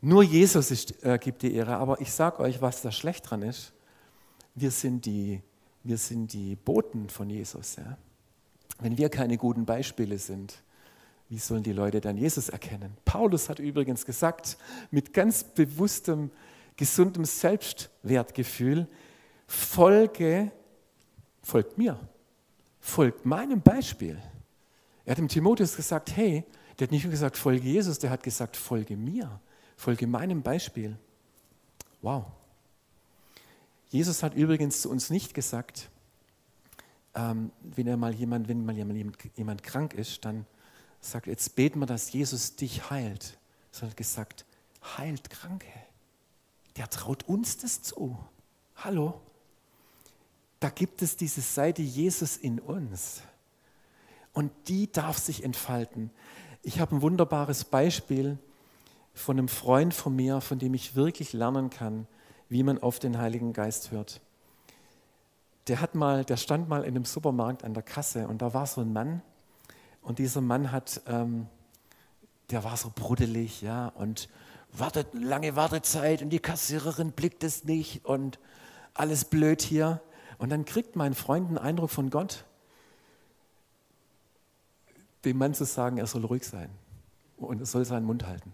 nur 0.00 0.22
Jesus 0.22 0.70
ist, 0.70 1.02
äh, 1.04 1.18
gibt 1.18 1.42
die 1.42 1.54
Ehre. 1.54 1.76
Aber 1.76 2.00
ich 2.00 2.12
sage 2.12 2.40
euch, 2.40 2.60
was 2.62 2.82
da 2.82 2.92
schlecht 2.92 3.30
dran 3.30 3.42
ist. 3.42 3.72
Wir 4.54 4.70
sind 4.70 5.06
die, 5.06 5.40
wir 5.84 5.98
sind 5.98 6.32
die 6.32 6.56
Boten 6.56 7.08
von 7.08 7.28
Jesus. 7.30 7.76
Ja? 7.76 7.96
Wenn 8.80 8.96
wir 8.98 9.08
keine 9.08 9.36
guten 9.36 9.64
Beispiele 9.64 10.18
sind, 10.18 10.62
wie 11.28 11.38
sollen 11.38 11.62
die 11.62 11.72
Leute 11.72 12.00
dann 12.00 12.16
Jesus 12.16 12.48
erkennen? 12.48 12.96
Paulus 13.04 13.48
hat 13.48 13.58
übrigens 13.58 14.06
gesagt, 14.06 14.56
mit 14.90 15.12
ganz 15.12 15.44
bewusstem, 15.44 16.30
gesundem 16.76 17.24
Selbstwertgefühl, 17.24 18.86
folge, 19.46 20.50
folgt 21.42 21.76
mir, 21.76 21.98
folgt 22.80 23.26
meinem 23.26 23.60
Beispiel. 23.60 24.18
Er 25.04 25.12
hat 25.12 25.18
dem 25.18 25.28
Timotheus 25.28 25.76
gesagt, 25.76 26.16
hey, 26.16 26.44
der 26.78 26.86
hat 26.86 26.92
nicht 26.92 27.04
nur 27.04 27.10
gesagt, 27.10 27.36
folge 27.36 27.68
Jesus, 27.68 27.98
der 27.98 28.10
hat 28.10 28.22
gesagt, 28.22 28.56
folge 28.56 28.96
mir, 28.96 29.40
folge 29.76 30.06
meinem 30.06 30.42
Beispiel. 30.42 30.96
Wow. 32.00 32.26
Jesus 33.90 34.22
hat 34.22 34.34
übrigens 34.34 34.82
zu 34.82 34.90
uns 34.90 35.10
nicht 35.10 35.34
gesagt, 35.34 35.90
ähm, 37.14 37.50
wenn, 37.62 37.86
er 37.86 37.96
mal 37.96 38.14
jemand, 38.14 38.48
wenn 38.48 38.64
mal 38.64 38.76
jemand, 38.76 39.16
jemand 39.36 39.62
krank 39.62 39.94
ist, 39.94 40.24
dann 40.24 40.46
sagt, 41.00 41.26
jetzt 41.26 41.54
beten 41.56 41.80
wir, 41.80 41.86
dass 41.86 42.12
Jesus 42.12 42.56
dich 42.56 42.90
heilt. 42.90 43.38
Sondern 43.70 43.96
gesagt, 43.96 44.44
heilt 44.96 45.30
Kranke. 45.30 45.68
Der 46.76 46.88
traut 46.88 47.28
uns 47.28 47.58
das 47.58 47.82
zu. 47.82 48.18
Hallo? 48.76 49.20
Da 50.60 50.70
gibt 50.70 51.02
es 51.02 51.16
diese 51.16 51.40
Seite 51.40 51.82
Jesus 51.82 52.36
in 52.36 52.58
uns 52.58 53.22
und 54.32 54.50
die 54.66 54.90
darf 54.90 55.18
sich 55.18 55.44
entfalten. 55.44 56.10
Ich 56.62 56.80
habe 56.80 56.96
ein 56.96 57.02
wunderbares 57.02 57.64
Beispiel 57.64 58.38
von 59.14 59.38
einem 59.38 59.48
Freund 59.48 59.94
von 59.94 60.14
mir, 60.14 60.40
von 60.40 60.58
dem 60.58 60.74
ich 60.74 60.94
wirklich 60.94 61.32
lernen 61.32 61.70
kann, 61.70 62.06
wie 62.48 62.62
man 62.62 62.78
auf 62.78 62.98
den 62.98 63.18
Heiligen 63.18 63.52
Geist 63.52 63.90
hört. 63.90 64.20
Der, 65.68 65.80
hat 65.80 65.94
mal, 65.94 66.24
der 66.24 66.36
stand 66.36 66.68
mal 66.68 66.82
in 66.82 66.96
einem 66.96 67.04
Supermarkt 67.04 67.62
an 67.64 67.74
der 67.74 67.82
Kasse 67.82 68.26
und 68.26 68.42
da 68.42 68.54
war 68.54 68.66
so 68.66 68.80
ein 68.80 68.92
Mann 68.92 69.22
und 70.02 70.18
dieser 70.18 70.40
Mann 70.40 70.72
hat, 70.72 71.02
ähm, 71.06 71.46
der 72.50 72.64
war 72.64 72.76
so 72.76 72.90
bruddelig, 72.94 73.62
ja, 73.62 73.88
und 73.88 74.28
wartet 74.72 75.08
lange 75.14 75.56
Wartezeit 75.56 76.22
und 76.22 76.30
die 76.30 76.38
Kassiererin 76.38 77.12
blickt 77.12 77.44
es 77.44 77.64
nicht 77.64 78.04
und 78.04 78.38
alles 78.94 79.24
blöd 79.24 79.62
hier. 79.62 80.00
Und 80.38 80.50
dann 80.50 80.64
kriegt 80.64 80.94
mein 80.96 81.14
Freund 81.14 81.48
einen 81.48 81.58
Eindruck 81.58 81.90
von 81.90 82.10
Gott 82.10 82.44
dem 85.24 85.38
Mann 85.38 85.54
zu 85.54 85.64
sagen, 85.64 85.98
er 85.98 86.06
soll 86.06 86.24
ruhig 86.24 86.44
sein 86.44 86.70
und 87.36 87.60
er 87.60 87.66
soll 87.66 87.84
seinen 87.84 88.06
Mund 88.06 88.26
halten. 88.26 88.52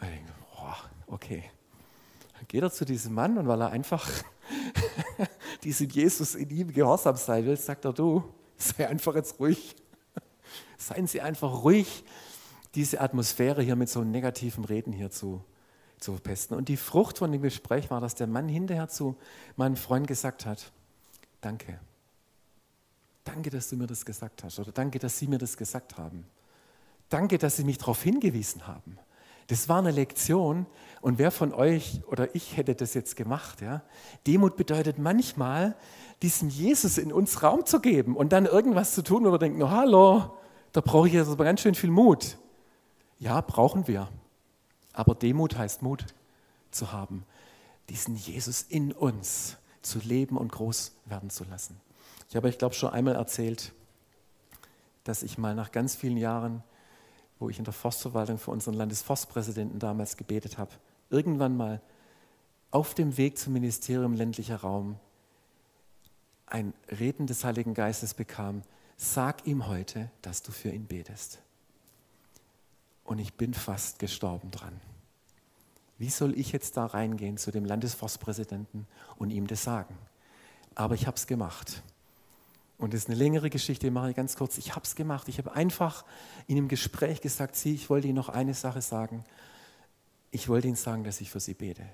Ich 0.00 0.08
denke, 0.08 0.32
boah, 0.54 0.76
okay. 1.06 1.44
Dann 2.34 2.46
geht 2.48 2.62
er 2.62 2.70
zu 2.70 2.84
diesem 2.84 3.14
Mann 3.14 3.38
und 3.38 3.46
weil 3.46 3.60
er 3.60 3.70
einfach 3.70 4.08
diesem 5.64 5.88
Jesus 5.88 6.34
in 6.34 6.50
ihm 6.50 6.72
gehorsam 6.72 7.16
sein 7.16 7.44
will, 7.44 7.56
sagt 7.56 7.84
er, 7.84 7.92
du, 7.92 8.24
sei 8.68 8.88
einfach 8.88 9.14
jetzt 9.14 9.38
ruhig. 9.38 9.76
Seien 10.78 11.06
Sie 11.06 11.20
einfach 11.20 11.64
ruhig, 11.64 12.04
diese 12.74 13.00
Atmosphäre 13.00 13.62
hier 13.62 13.76
mit 13.76 13.88
so 13.88 14.02
negativen 14.02 14.64
Reden 14.64 14.92
hier 14.92 15.10
zu, 15.10 15.44
zu 15.98 16.12
pesten. 16.14 16.54
Und 16.54 16.68
die 16.68 16.76
Frucht 16.76 17.18
von 17.18 17.32
dem 17.32 17.42
Gespräch 17.42 17.90
war, 17.90 18.00
dass 18.00 18.14
der 18.14 18.26
Mann 18.26 18.48
hinterher 18.48 18.88
zu 18.88 19.16
meinem 19.56 19.76
Freund 19.76 20.06
gesagt 20.06 20.46
hat, 20.46 20.72
danke. 21.40 21.78
Danke, 23.24 23.50
dass 23.50 23.68
du 23.68 23.76
mir 23.76 23.86
das 23.86 24.04
gesagt 24.04 24.42
hast 24.42 24.58
oder 24.58 24.72
danke, 24.72 24.98
dass 24.98 25.18
Sie 25.18 25.28
mir 25.28 25.38
das 25.38 25.56
gesagt 25.56 25.96
haben. 25.96 26.26
Danke, 27.08 27.38
dass 27.38 27.56
Sie 27.56 27.64
mich 27.64 27.78
darauf 27.78 28.02
hingewiesen 28.02 28.66
haben. 28.66 28.98
Das 29.48 29.68
war 29.68 29.78
eine 29.78 29.90
Lektion 29.90 30.66
und 31.00 31.18
wer 31.18 31.30
von 31.30 31.52
euch 31.52 32.00
oder 32.06 32.34
ich 32.34 32.56
hätte 32.56 32.74
das 32.74 32.94
jetzt 32.94 33.16
gemacht. 33.16 33.60
Ja? 33.60 33.82
Demut 34.26 34.56
bedeutet 34.56 34.98
manchmal, 34.98 35.76
diesem 36.22 36.48
Jesus 36.48 36.98
in 36.98 37.12
uns 37.12 37.42
Raum 37.42 37.66
zu 37.66 37.80
geben 37.80 38.16
und 38.16 38.32
dann 38.32 38.46
irgendwas 38.46 38.94
zu 38.94 39.02
tun, 39.02 39.24
wo 39.24 39.32
wir 39.32 39.38
denken, 39.38 39.62
oh, 39.62 39.70
hallo, 39.70 40.36
da 40.72 40.80
brauche 40.80 41.08
ich 41.08 41.14
jetzt 41.14 41.28
aber 41.28 41.44
ganz 41.44 41.60
schön 41.60 41.74
viel 41.74 41.90
Mut. 41.90 42.38
Ja, 43.18 43.40
brauchen 43.40 43.88
wir. 43.88 44.08
Aber 44.92 45.14
Demut 45.14 45.56
heißt 45.56 45.82
Mut 45.82 46.06
zu 46.70 46.92
haben, 46.92 47.24
diesen 47.88 48.14
Jesus 48.16 48.62
in 48.62 48.92
uns 48.92 49.56
zu 49.82 49.98
leben 49.98 50.36
und 50.36 50.52
groß 50.52 50.92
werden 51.06 51.28
zu 51.28 51.44
lassen. 51.44 51.80
Ich 52.28 52.36
habe 52.36 52.48
euch, 52.48 52.56
glaube 52.56 52.74
schon 52.74 52.90
einmal 52.90 53.16
erzählt, 53.16 53.72
dass 55.04 55.22
ich 55.22 55.38
mal 55.38 55.54
nach 55.54 55.72
ganz 55.72 55.96
vielen 55.96 56.16
Jahren, 56.16 56.62
wo 57.38 57.50
ich 57.50 57.58
in 57.58 57.64
der 57.64 57.74
Forstverwaltung 57.74 58.38
für 58.38 58.52
unseren 58.52 58.74
Landesforstpräsidenten 58.74 59.80
damals 59.80 60.16
gebetet 60.16 60.56
habe, 60.56 60.70
irgendwann 61.10 61.56
mal 61.56 61.80
auf 62.70 62.94
dem 62.94 63.16
Weg 63.16 63.38
zum 63.38 63.52
Ministerium 63.52 64.14
ländlicher 64.14 64.56
Raum 64.56 64.98
ein 66.52 66.74
Reden 66.90 67.26
des 67.26 67.44
Heiligen 67.44 67.72
Geistes 67.72 68.12
bekam, 68.12 68.62
sag 68.98 69.46
ihm 69.46 69.66
heute, 69.66 70.10
dass 70.20 70.42
du 70.42 70.52
für 70.52 70.68
ihn 70.68 70.86
betest. 70.86 71.38
Und 73.04 73.18
ich 73.18 73.34
bin 73.34 73.54
fast 73.54 73.98
gestorben 73.98 74.50
dran. 74.50 74.78
Wie 75.96 76.10
soll 76.10 76.38
ich 76.38 76.52
jetzt 76.52 76.76
da 76.76 76.84
reingehen 76.84 77.38
zu 77.38 77.52
dem 77.52 77.64
Landesforstpräsidenten 77.64 78.86
und 79.16 79.30
ihm 79.30 79.46
das 79.46 79.62
sagen? 79.62 79.96
Aber 80.74 80.94
ich 80.94 81.06
habe 81.06 81.16
es 81.16 81.26
gemacht. 81.26 81.82
Und 82.76 82.92
das 82.92 83.04
ist 83.04 83.08
eine 83.08 83.18
längere 83.18 83.48
Geschichte, 83.48 83.90
mache 83.90 84.10
ich 84.10 84.16
ganz 84.16 84.36
kurz. 84.36 84.58
Ich 84.58 84.74
habe 84.74 84.84
es 84.84 84.94
gemacht. 84.94 85.28
Ich 85.28 85.38
habe 85.38 85.54
einfach 85.54 86.04
in 86.48 86.58
einem 86.58 86.68
Gespräch 86.68 87.22
gesagt, 87.22 87.56
Sie, 87.56 87.74
ich 87.74 87.88
wollte 87.88 88.08
Ihnen 88.08 88.16
noch 88.16 88.28
eine 88.28 88.52
Sache 88.52 88.82
sagen. 88.82 89.24
Ich 90.30 90.48
wollte 90.48 90.68
Ihnen 90.68 90.76
sagen, 90.76 91.02
dass 91.04 91.20
ich 91.22 91.30
für 91.30 91.40
Sie 91.40 91.54
bete. 91.54 91.86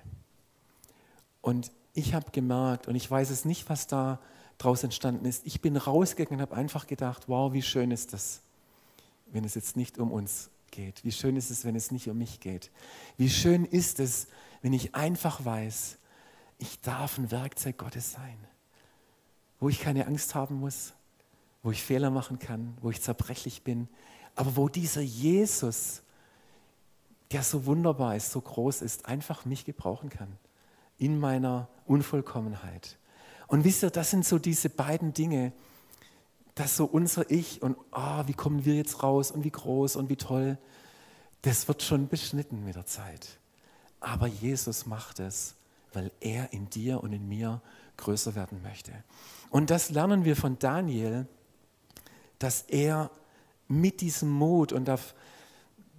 Und 1.41 1.71
ich 1.93 2.13
habe 2.13 2.31
gemerkt, 2.31 2.87
und 2.87 2.95
ich 2.95 3.09
weiß 3.09 3.29
es 3.29 3.45
nicht, 3.45 3.69
was 3.69 3.87
da 3.87 4.19
draus 4.59 4.83
entstanden 4.83 5.25
ist, 5.25 5.45
ich 5.45 5.61
bin 5.61 5.75
rausgegangen 5.75 6.39
und 6.39 6.41
habe 6.41 6.55
einfach 6.55 6.85
gedacht, 6.85 7.23
wow, 7.27 7.51
wie 7.53 7.63
schön 7.63 7.89
ist 7.89 8.13
das, 8.13 8.41
wenn 9.31 9.43
es 9.43 9.55
jetzt 9.55 9.75
nicht 9.75 9.97
um 9.97 10.11
uns 10.11 10.51
geht. 10.69 11.03
Wie 11.03 11.11
schön 11.11 11.35
ist 11.35 11.49
es, 11.49 11.65
wenn 11.65 11.75
es 11.75 11.89
nicht 11.89 12.07
um 12.07 12.17
mich 12.17 12.39
geht. 12.39 12.69
Wie 13.17 13.29
schön 13.29 13.65
ist 13.65 13.99
es, 13.99 14.27
wenn 14.61 14.73
ich 14.73 14.93
einfach 14.93 15.43
weiß, 15.43 15.97
ich 16.59 16.79
darf 16.81 17.17
ein 17.17 17.31
Werkzeug 17.31 17.77
Gottes 17.77 18.11
sein, 18.11 18.37
wo 19.59 19.69
ich 19.69 19.79
keine 19.79 20.05
Angst 20.05 20.35
haben 20.35 20.59
muss, 20.59 20.93
wo 21.63 21.71
ich 21.71 21.81
Fehler 21.81 22.11
machen 22.11 22.37
kann, 22.37 22.77
wo 22.81 22.91
ich 22.91 23.01
zerbrechlich 23.01 23.63
bin, 23.63 23.87
aber 24.35 24.55
wo 24.57 24.69
dieser 24.69 25.01
Jesus, 25.01 26.03
der 27.31 27.43
so 27.43 27.65
wunderbar 27.65 28.15
ist, 28.15 28.31
so 28.31 28.41
groß 28.41 28.81
ist, 28.81 29.05
einfach 29.05 29.45
mich 29.45 29.65
gebrauchen 29.65 30.09
kann 30.09 30.37
in 30.97 31.17
meiner 31.17 31.69
Unvollkommenheit. 31.85 32.97
Und 33.49 33.63
wisst 33.63 33.83
ihr, 33.83 33.89
das 33.89 34.11
sind 34.11 34.25
so 34.25 34.37
diese 34.37 34.69
beiden 34.69 35.13
Dinge, 35.13 35.51
dass 36.53 36.77
so 36.77 36.85
unser 36.85 37.29
Ich 37.31 37.61
und 37.63 37.77
oh, 37.91 38.23
wie 38.27 38.33
kommen 38.33 38.63
wir 38.63 38.75
jetzt 38.75 39.01
raus 39.01 39.31
und 39.31 39.43
wie 39.43 39.49
groß 39.49 39.95
und 39.95 40.09
wie 40.09 40.17
toll, 40.17 40.57
das 41.41 41.67
wird 41.67 41.81
schon 41.81 42.07
beschnitten 42.07 42.63
mit 42.63 42.75
der 42.75 42.85
Zeit. 42.85 43.39
Aber 43.99 44.27
Jesus 44.27 44.85
macht 44.85 45.19
es, 45.19 45.55
weil 45.93 46.11
er 46.19 46.53
in 46.53 46.69
dir 46.69 47.01
und 47.01 47.11
in 47.11 47.27
mir 47.27 47.61
größer 47.97 48.35
werden 48.35 48.61
möchte. 48.61 48.91
Und 49.49 49.71
das 49.71 49.89
lernen 49.89 50.25
wir 50.25 50.35
von 50.35 50.59
Daniel, 50.59 51.27
dass 52.37 52.61
er 52.61 53.09
mit 53.67 54.01
diesem 54.01 54.29
Mut, 54.29 54.73
und 54.73 54.85
da 54.85 54.99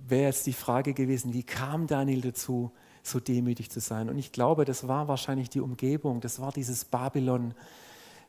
wäre 0.07 0.27
jetzt 0.27 0.47
die 0.47 0.53
Frage 0.53 0.95
gewesen, 0.95 1.33
wie 1.33 1.43
kam 1.43 1.89
Daniel 1.89 2.21
dazu, 2.21 2.71
so 3.03 3.21
demütig 3.21 3.71
zu 3.71 3.81
sein. 3.81 4.09
Und 4.09 4.19
ich 4.19 4.33
glaube, 4.33 4.65
das 4.65 4.89
war 4.89 5.09
wahrscheinlich 5.09 5.49
die 5.51 5.61
Umgebung, 5.61 6.21
das 6.21 6.41
war 6.41 6.53
dieses 6.53 6.85
Babylon, 6.85 7.55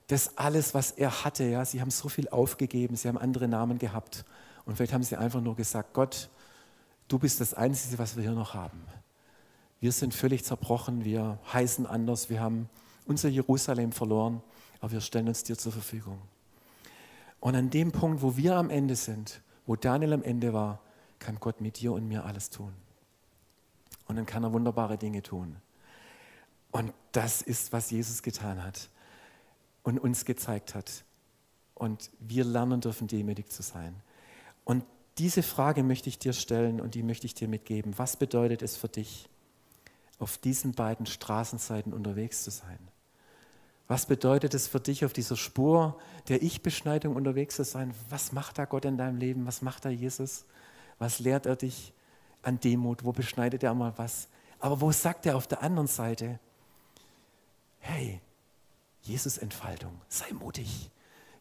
das 0.07 0.37
alles, 0.37 0.73
was 0.73 0.91
er 0.91 1.23
hatte. 1.23 1.45
Ja, 1.45 1.63
sie 1.65 1.81
haben 1.81 1.91
so 1.91 2.09
viel 2.09 2.27
aufgegeben, 2.29 2.95
sie 2.95 3.07
haben 3.07 3.17
andere 3.17 3.47
Namen 3.47 3.77
gehabt. 3.77 4.25
Und 4.65 4.75
vielleicht 4.75 4.93
haben 4.93 5.03
sie 5.03 5.17
einfach 5.17 5.41
nur 5.41 5.55
gesagt, 5.55 5.93
Gott, 5.93 6.29
du 7.07 7.19
bist 7.19 7.41
das 7.41 7.53
Einzige, 7.53 7.97
was 7.97 8.15
wir 8.15 8.23
hier 8.23 8.33
noch 8.33 8.53
haben. 8.53 8.81
Wir 9.79 9.91
sind 9.91 10.13
völlig 10.13 10.45
zerbrochen, 10.45 11.03
wir 11.03 11.39
heißen 11.51 11.85
anders, 11.85 12.29
wir 12.29 12.39
haben 12.39 12.69
unser 13.05 13.29
Jerusalem 13.29 13.91
verloren, 13.91 14.41
aber 14.79 14.91
wir 14.91 15.01
stellen 15.01 15.27
uns 15.27 15.43
dir 15.43 15.57
zur 15.57 15.71
Verfügung. 15.71 16.19
Und 17.39 17.55
an 17.55 17.69
dem 17.71 17.91
Punkt, 17.91 18.21
wo 18.21 18.37
wir 18.37 18.55
am 18.55 18.69
Ende 18.69 18.95
sind, 18.95 19.41
wo 19.65 19.75
Daniel 19.75 20.13
am 20.13 20.23
Ende 20.23 20.53
war, 20.53 20.79
kann 21.17 21.37
Gott 21.39 21.61
mit 21.61 21.79
dir 21.79 21.93
und 21.93 22.07
mir 22.07 22.25
alles 22.25 22.49
tun. 22.49 22.73
Und 24.11 24.17
dann 24.17 24.25
kann 24.25 24.43
er 24.43 24.51
wunderbare 24.51 24.97
Dinge 24.97 25.23
tun. 25.23 25.55
Und 26.71 26.91
das 27.13 27.41
ist, 27.41 27.71
was 27.71 27.91
Jesus 27.91 28.21
getan 28.21 28.61
hat 28.61 28.89
und 29.83 29.99
uns 29.99 30.25
gezeigt 30.25 30.75
hat. 30.75 31.05
Und 31.75 32.09
wir 32.19 32.43
lernen 32.43 32.81
dürfen, 32.81 33.07
demütig 33.07 33.49
zu 33.49 33.63
sein. 33.63 33.95
Und 34.65 34.83
diese 35.17 35.43
Frage 35.43 35.81
möchte 35.81 36.09
ich 36.09 36.19
dir 36.19 36.33
stellen 36.33 36.81
und 36.81 36.93
die 36.93 37.03
möchte 37.03 37.25
ich 37.25 37.35
dir 37.35 37.47
mitgeben. 37.47 37.97
Was 37.97 38.17
bedeutet 38.17 38.61
es 38.63 38.75
für 38.75 38.89
dich, 38.89 39.29
auf 40.19 40.37
diesen 40.37 40.73
beiden 40.73 41.05
Straßenseiten 41.05 41.93
unterwegs 41.93 42.43
zu 42.43 42.51
sein? 42.51 42.79
Was 43.87 44.07
bedeutet 44.07 44.53
es 44.53 44.67
für 44.67 44.81
dich, 44.81 45.05
auf 45.05 45.13
dieser 45.13 45.37
Spur 45.37 45.97
der 46.27 46.43
Ich-Beschneidung 46.43 47.15
unterwegs 47.15 47.55
zu 47.55 47.63
sein? 47.63 47.93
Was 48.09 48.33
macht 48.33 48.57
da 48.57 48.65
Gott 48.65 48.83
in 48.83 48.97
deinem 48.97 49.19
Leben? 49.19 49.47
Was 49.47 49.61
macht 49.61 49.85
da 49.85 49.89
Jesus? 49.89 50.43
Was 50.99 51.19
lehrt 51.19 51.45
er 51.45 51.55
dich? 51.55 51.93
An 52.43 52.59
Demut, 52.59 53.03
wo 53.03 53.11
beschneidet 53.11 53.63
er 53.63 53.73
mal 53.73 53.93
was. 53.97 54.27
Aber 54.59 54.81
wo 54.81 54.91
sagt 54.91 55.25
er 55.25 55.35
auf 55.35 55.47
der 55.47 55.61
anderen 55.61 55.87
Seite, 55.87 56.39
hey, 57.79 58.21
Jesus-Entfaltung, 59.01 59.99
sei 60.07 60.31
mutig. 60.33 60.91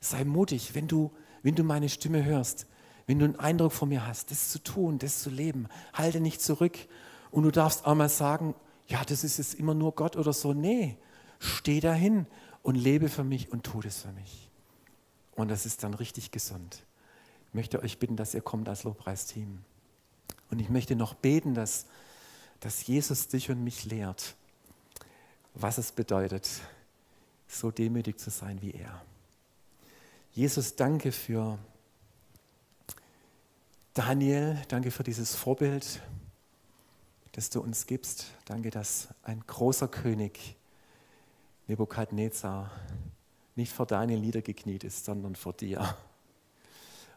Sei 0.01 0.25
mutig, 0.25 0.75
wenn 0.75 0.89
du, 0.89 1.11
wenn 1.43 1.55
du 1.55 1.63
meine 1.63 1.89
Stimme 1.89 2.25
hörst, 2.25 2.67
wenn 3.07 3.19
du 3.19 3.27
einen 3.27 3.37
Eindruck 3.37 3.73
von 3.73 3.89
mir 3.89 4.07
hast, 4.07 4.31
das 4.31 4.51
zu 4.51 4.59
tun, 4.59 4.99
das 4.99 5.23
zu 5.23 5.31
leben. 5.31 5.69
Halte 5.93 6.21
nicht 6.21 6.41
zurück. 6.41 6.79
Und 7.31 7.43
du 7.43 7.51
darfst 7.51 7.85
auch 7.85 7.95
mal 7.95 8.09
sagen, 8.09 8.55
ja, 8.87 9.05
das 9.05 9.25
ist 9.25 9.39
jetzt 9.39 9.55
immer 9.55 9.75
nur 9.75 9.95
Gott 9.95 10.17
oder 10.17 10.33
so. 10.33 10.55
Nee, 10.55 10.97
steh 11.39 11.81
dahin 11.81 12.27
und 12.63 12.75
lebe 12.75 13.09
für 13.09 13.25
mich 13.25 13.53
und 13.53 13.65
tu 13.65 13.81
das 13.81 14.03
für 14.03 14.13
mich. 14.13 14.51
Und 15.33 15.49
das 15.49 15.67
ist 15.67 15.83
dann 15.83 15.95
richtig 15.95 16.31
gesund. 16.31 16.85
Ich 17.49 17.55
möchte 17.55 17.83
euch 17.83 17.99
bitten, 17.99 18.17
dass 18.17 18.35
ihr 18.35 18.43
kommt 18.43 18.69
als 18.69 18.85
Lobpreisteam. 18.85 19.59
Und 20.51 20.59
ich 20.59 20.69
möchte 20.69 20.97
noch 20.97 21.15
beten, 21.15 21.55
dass, 21.55 21.87
dass 22.61 22.87
Jesus 22.87 23.29
dich 23.29 23.51
und 23.51 23.63
mich 23.63 23.85
lehrt, 23.85 24.35
was 25.55 25.79
es 25.79 25.93
bedeutet, 25.93 26.49
so 27.49 27.71
demütig 27.71 28.19
zu 28.19 28.31
sein 28.31 28.61
wie 28.63 28.73
er. 28.73 29.03
Jesus, 30.33 30.77
danke 30.77 31.13
für 31.13 31.59
Daniel, 33.95 34.57
danke 34.69 34.91
für 34.91 35.03
dieses 35.03 35.35
Vorbild, 35.35 36.01
das 37.33 37.51
du 37.51 37.61
uns 37.61 37.87
gibst. 37.87 38.27
Danke, 38.45 38.71
dass 38.71 39.09
ein 39.25 39.43
großer 39.47 39.89
König, 39.89 40.57
Nebukadnezar, 41.67 42.71
nicht 43.57 43.73
vor 43.73 43.87
Daniel 43.87 44.21
niedergekniet 44.21 44.85
ist, 44.85 45.05
sondern 45.05 45.35
vor 45.37 45.53
dir. 45.53 45.97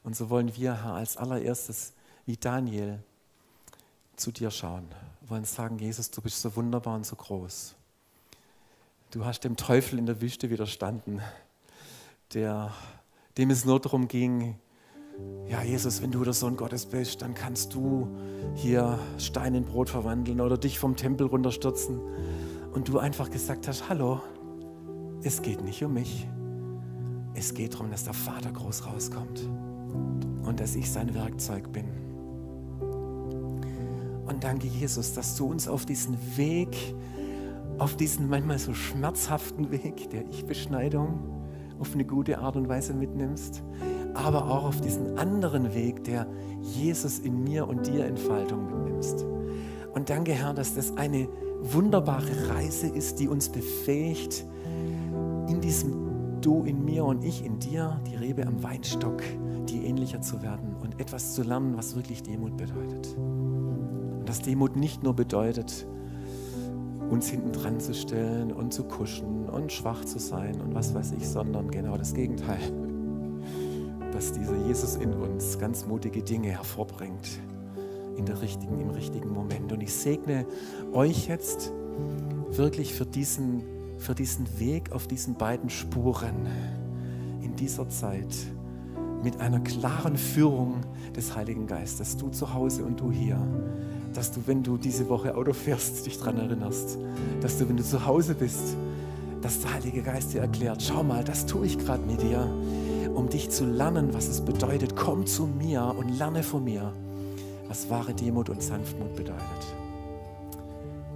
Und 0.04 0.16
so 0.16 0.30
wollen 0.30 0.56
wir, 0.56 0.84
Herr, 0.84 0.96
als 0.96 1.18
allererstes 1.18 1.94
wie 2.26 2.38
Daniel 2.38 3.04
zu 4.16 4.32
dir 4.32 4.52
schauen, 4.52 4.88
wollen 5.22 5.46
sagen, 5.46 5.80
Jesus, 5.80 6.12
du 6.12 6.22
bist 6.22 6.42
so 6.42 6.56
wunderbar 6.56 6.96
und 6.96 7.06
so 7.06 7.16
groß. 7.16 7.76
Du 9.12 9.26
hast 9.26 9.42
dem 9.42 9.56
Teufel 9.56 10.00
in 10.00 10.06
der 10.06 10.22
Wüste 10.22 10.50
widerstanden, 10.50 11.22
der, 12.34 12.74
dem 13.38 13.50
es 13.50 13.66
nur 13.66 13.80
darum 13.80 14.08
ging, 14.08 14.56
ja 15.48 15.62
Jesus, 15.62 16.02
wenn 16.02 16.12
du 16.12 16.24
der 16.24 16.34
Sohn 16.34 16.58
Gottes 16.58 16.88
bist, 16.88 17.22
dann 17.22 17.36
kannst 17.36 17.74
du 17.74 18.08
hier 18.56 18.98
Stein 19.18 19.56
in 19.56 19.66
Brot 19.66 19.90
verwandeln 19.90 20.42
oder 20.42 20.58
dich 20.58 20.80
vom 20.80 20.96
Tempel 20.96 21.28
runterstürzen. 21.28 22.00
Und 22.74 22.88
du 22.88 22.98
einfach 22.98 23.30
gesagt 23.30 23.68
hast, 23.68 23.88
hallo, 23.90 24.22
es 25.22 25.42
geht 25.42 25.64
nicht 25.64 25.84
um 25.84 25.94
mich. 25.94 26.28
Es 27.36 27.54
geht 27.54 27.76
darum, 27.76 27.92
dass 27.92 28.04
der 28.04 28.14
Vater 28.14 28.52
groß 28.52 28.88
rauskommt 28.88 29.42
und 29.42 30.60
dass 30.60 30.76
ich 30.76 30.92
sein 30.92 31.14
Werkzeug 31.14 31.72
bin. 31.72 32.03
Und 34.26 34.44
danke, 34.44 34.68
Jesus, 34.68 35.14
dass 35.14 35.36
du 35.36 35.46
uns 35.46 35.68
auf 35.68 35.86
diesen 35.86 36.18
Weg, 36.38 36.76
auf 37.78 37.96
diesen 37.96 38.30
manchmal 38.30 38.60
so 38.60 38.74
schmerzhaften 38.74 39.72
Weg 39.72 40.10
der 40.12 40.28
Ich-Beschneidung 40.30 41.20
auf 41.80 41.94
eine 41.94 42.06
gute 42.06 42.40
Art 42.40 42.56
und 42.56 42.70
Weise 42.70 42.94
mitnimmst, 42.94 43.64
aber 44.14 44.50
auch 44.50 44.64
auf 44.66 44.80
diesen 44.80 45.18
anderen 45.18 45.74
Weg 45.74 46.04
der 46.04 46.28
Jesus 46.62 47.20
in 47.20 47.44
mir 47.44 47.68
und 47.68 47.88
dir 47.88 48.06
Entfaltung 48.06 48.66
mitnimmst. 48.68 49.26
Und 49.94 50.10
danke, 50.10 50.32
Herr, 50.32 50.54
dass 50.54 50.76
das 50.76 50.96
eine 50.98 51.28
wunderbare 51.62 52.50
Reise 52.50 52.88
ist, 52.88 53.20
die 53.20 53.28
uns 53.28 53.50
befähigt, 53.50 54.46
in 55.50 55.62
diesem 55.62 56.40
Du 56.42 56.64
in 56.64 56.84
mir 56.84 57.06
und 57.06 57.24
ich 57.24 57.46
in 57.46 57.60
dir, 57.60 58.02
die 58.06 58.16
Rebe 58.18 58.46
am 58.46 58.62
Weinstock, 58.64 59.22
die 59.70 59.86
ähnlicher 59.86 60.22
zu 60.22 60.42
werden 60.42 60.76
und 60.82 61.00
etwas 61.00 61.34
zu 61.36 61.44
lernen, 61.44 61.78
was 61.78 61.96
wirklich 61.96 62.22
Demut 62.22 62.58
bedeutet. 62.58 63.16
Dass 64.34 64.42
Demut 64.42 64.76
nicht 64.76 65.04
nur 65.04 65.14
bedeutet, 65.14 65.86
uns 67.12 67.28
hinten 67.28 67.52
dran 67.52 67.80
zu 67.80 67.94
stellen 67.94 68.52
und 68.52 68.74
zu 68.74 68.84
kuschen 68.84 69.48
und 69.48 69.72
schwach 69.72 70.04
zu 70.06 70.18
sein 70.18 70.60
und 70.60 70.74
was 70.74 70.96
weiß 70.96 71.12
ich, 71.12 71.30
sondern 71.30 71.70
genau 71.70 71.98
das 71.98 72.16
Gegenteil. 72.16 72.58
Dass 74.12 74.32
dieser 74.32 74.56
Jesus 74.66 74.96
in 74.96 75.14
uns 75.14 75.60
ganz 75.60 75.86
mutige 75.86 76.24
Dinge 76.24 76.48
hervorbringt 76.48 77.30
in 78.18 78.26
der 78.26 78.42
richtigen, 78.42 78.80
im 78.80 78.90
richtigen 78.90 79.30
Moment. 79.32 79.72
Und 79.72 79.84
ich 79.84 79.94
segne 79.94 80.48
euch 80.94 81.28
jetzt 81.28 81.72
wirklich 82.50 82.96
für 82.96 83.06
diesen, 83.06 83.62
für 84.00 84.16
diesen 84.16 84.48
Weg 84.60 84.94
auf 84.94 85.06
diesen 85.06 85.36
beiden 85.36 85.70
Spuren 85.70 86.48
in 87.44 87.56
dieser 87.56 87.88
Zeit 87.88 88.36
mit 89.24 89.40
einer 89.40 89.60
klaren 89.60 90.18
Führung 90.18 90.82
des 91.16 91.36
Heiligen 91.36 91.68
Geistes, 91.68 92.18
du 92.18 92.30
zu 92.30 92.52
Hause 92.52 92.84
und 92.84 93.00
du 93.00 93.12
hier 93.12 93.38
dass 94.14 94.32
du, 94.32 94.42
wenn 94.46 94.64
du 94.64 94.78
diese 94.78 95.10
Woche 95.10 95.36
Auto 95.36 95.54
fährst, 95.54 96.06
dich 96.06 96.20
daran 96.20 96.38
erinnerst, 96.38 96.98
dass 97.42 97.58
du, 97.58 97.68
wenn 97.68 97.78
du 97.78 97.84
zu 97.84 98.06
Hause 98.06 98.36
bist, 98.36 98.76
dass 99.42 99.60
der 99.60 99.74
Heilige 99.74 100.02
Geist 100.02 100.34
dir 100.34 100.42
erklärt, 100.42 100.82
schau 100.82 101.04
mal, 101.04 101.24
das 101.24 101.46
tue 101.46 101.66
ich 101.66 101.78
gerade 101.78 102.04
mit 102.06 102.22
dir, 102.22 102.50
um 103.14 103.30
dich 103.30 103.50
zu 103.50 103.66
lernen, 103.66 104.14
was 104.14 104.28
es 104.28 104.42
bedeutet. 104.42 104.96
Komm 104.96 105.26
zu 105.26 105.46
mir 105.46 105.94
und 105.98 106.18
lerne 106.18 106.44
von 106.44 106.64
mir, 106.64 106.94
was 107.68 107.90
wahre 107.90 108.14
Demut 108.14 108.50
und 108.50 108.62
Sanftmut 108.62 109.16
bedeutet. 109.16 109.44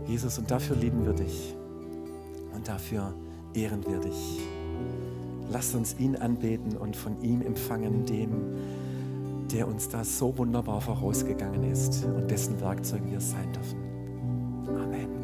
Jesus, 0.08 0.38
und 0.38 0.50
dafür 0.50 0.76
lieben 0.76 1.06
wir 1.06 1.14
dich 1.14 1.56
und 2.54 2.68
dafür 2.68 3.14
ehren 3.54 3.86
wir 3.86 4.00
dich. 4.00 4.42
Lass 5.50 5.74
uns 5.76 5.96
ihn 6.00 6.16
anbeten 6.16 6.76
und 6.76 6.96
von 6.96 7.22
ihm 7.22 7.42
empfangen, 7.42 8.06
dem, 8.06 8.32
der 9.52 9.68
uns 9.68 9.90
da 9.90 10.04
so 10.04 10.38
wunderbar 10.38 10.82
vorausgegangen 10.82 11.64
ist 11.72 12.06
und 12.06 12.30
dessen 12.30 12.60
Werkzeug 12.60 13.02
wir 13.06 13.20
sein 13.20 13.52
dürfen. 13.54 13.80
Amen. 14.68 15.17